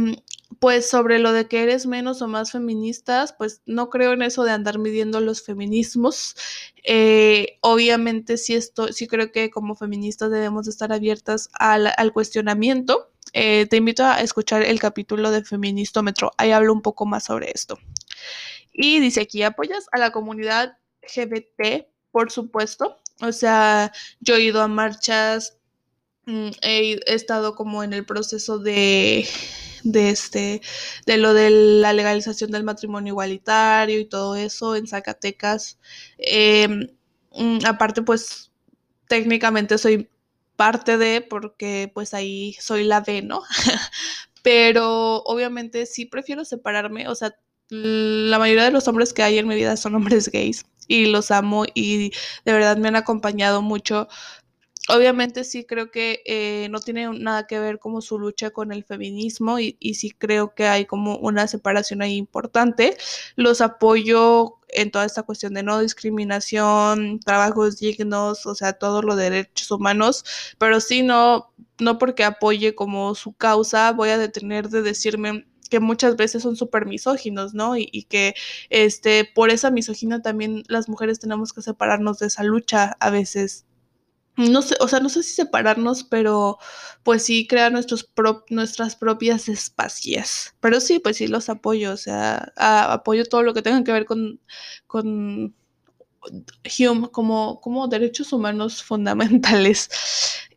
[0.59, 4.43] pues sobre lo de que eres menos o más feministas, pues no creo en eso
[4.43, 6.34] de andar midiendo los feminismos.
[6.82, 13.12] Eh, obviamente sí, esto, sí creo que como feministas debemos estar abiertas al, al cuestionamiento.
[13.32, 17.53] Eh, te invito a escuchar el capítulo de Feministómetro, ahí hablo un poco más sobre
[17.55, 17.78] esto.
[18.72, 22.96] Y dice aquí, apoyas a la comunidad LGBT, por supuesto.
[23.20, 25.59] O sea, yo he ido a marchas,
[26.26, 29.26] mm, he, estado como en el proceso de,
[29.84, 30.61] de este,
[31.07, 35.78] de lo de la legalización del matrimonio igualitario y todo eso en Zacatecas.
[36.18, 36.88] Em,
[37.32, 38.53] mm, aparte, pues
[39.09, 40.11] técnicamente soy
[40.57, 43.42] parte de, porque pues ahí soy la B, ¿no?
[44.42, 47.34] Pero obviamente sí prefiero separarme, o sea,
[47.70, 51.30] la mayoría de los hombres que hay en mi vida son hombres gays y los
[51.30, 52.11] amo y
[52.45, 54.09] de verdad me han acompañado mucho.
[54.88, 58.82] Obviamente sí creo que eh, no tiene nada que ver como su lucha con el
[58.84, 62.97] feminismo y, y sí creo que hay como una separación ahí importante.
[63.36, 69.14] Los apoyo en toda esta cuestión de no discriminación, trabajos dignos, o sea, todo lo
[69.14, 70.24] de derechos humanos,
[70.59, 75.81] pero sí no, no porque apoye como su causa, voy a detener de decirme que
[75.81, 77.77] muchas veces son súper misóginos, ¿no?
[77.77, 78.35] Y, y, que
[78.71, 83.66] este, por esa misoginia también las mujeres tenemos que separarnos de esa lucha a veces
[84.49, 86.59] no sé, o sea, no sé si separarnos, pero
[87.03, 88.11] pues sí crear nuestros
[88.49, 90.55] nuestras propias espacias.
[90.61, 94.07] Pero sí, pues sí los apoyo, o sea, apoyo todo lo que tenga que ver
[94.07, 94.41] con,
[94.87, 95.55] con
[96.79, 99.91] Hume como, como derechos humanos fundamentales.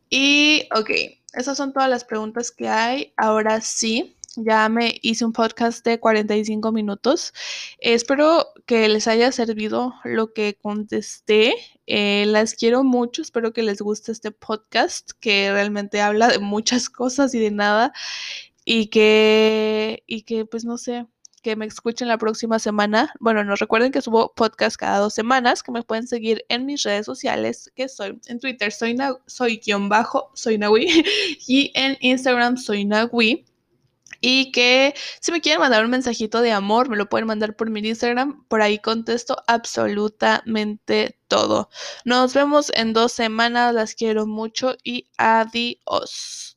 [0.09, 0.91] Y, ok,
[1.33, 3.13] esas son todas las preguntas que hay.
[3.17, 7.33] Ahora sí, ya me hice un podcast de 45 minutos.
[7.79, 11.53] Espero que les haya servido lo que contesté.
[11.87, 13.21] Eh, las quiero mucho.
[13.21, 17.93] Espero que les guste este podcast que realmente habla de muchas cosas y de nada.
[18.65, 21.05] Y que, y que pues no sé,
[21.43, 23.13] que me escuchen la próxima semana.
[23.19, 26.83] Bueno, nos recuerden que subo podcast cada dos semanas, que me pueden seguir en mis
[26.83, 30.87] redes sociales, que soy en Twitter soy, soy guion bajo, soy Nahui,
[31.47, 33.45] y en Instagram soy Nahui.
[34.25, 37.69] Y que si me quieren mandar un mensajito de amor, me lo pueden mandar por
[37.69, 38.45] mi Instagram.
[38.47, 41.69] Por ahí contesto absolutamente todo.
[42.05, 43.73] Nos vemos en dos semanas.
[43.73, 46.52] Las quiero mucho y adiós.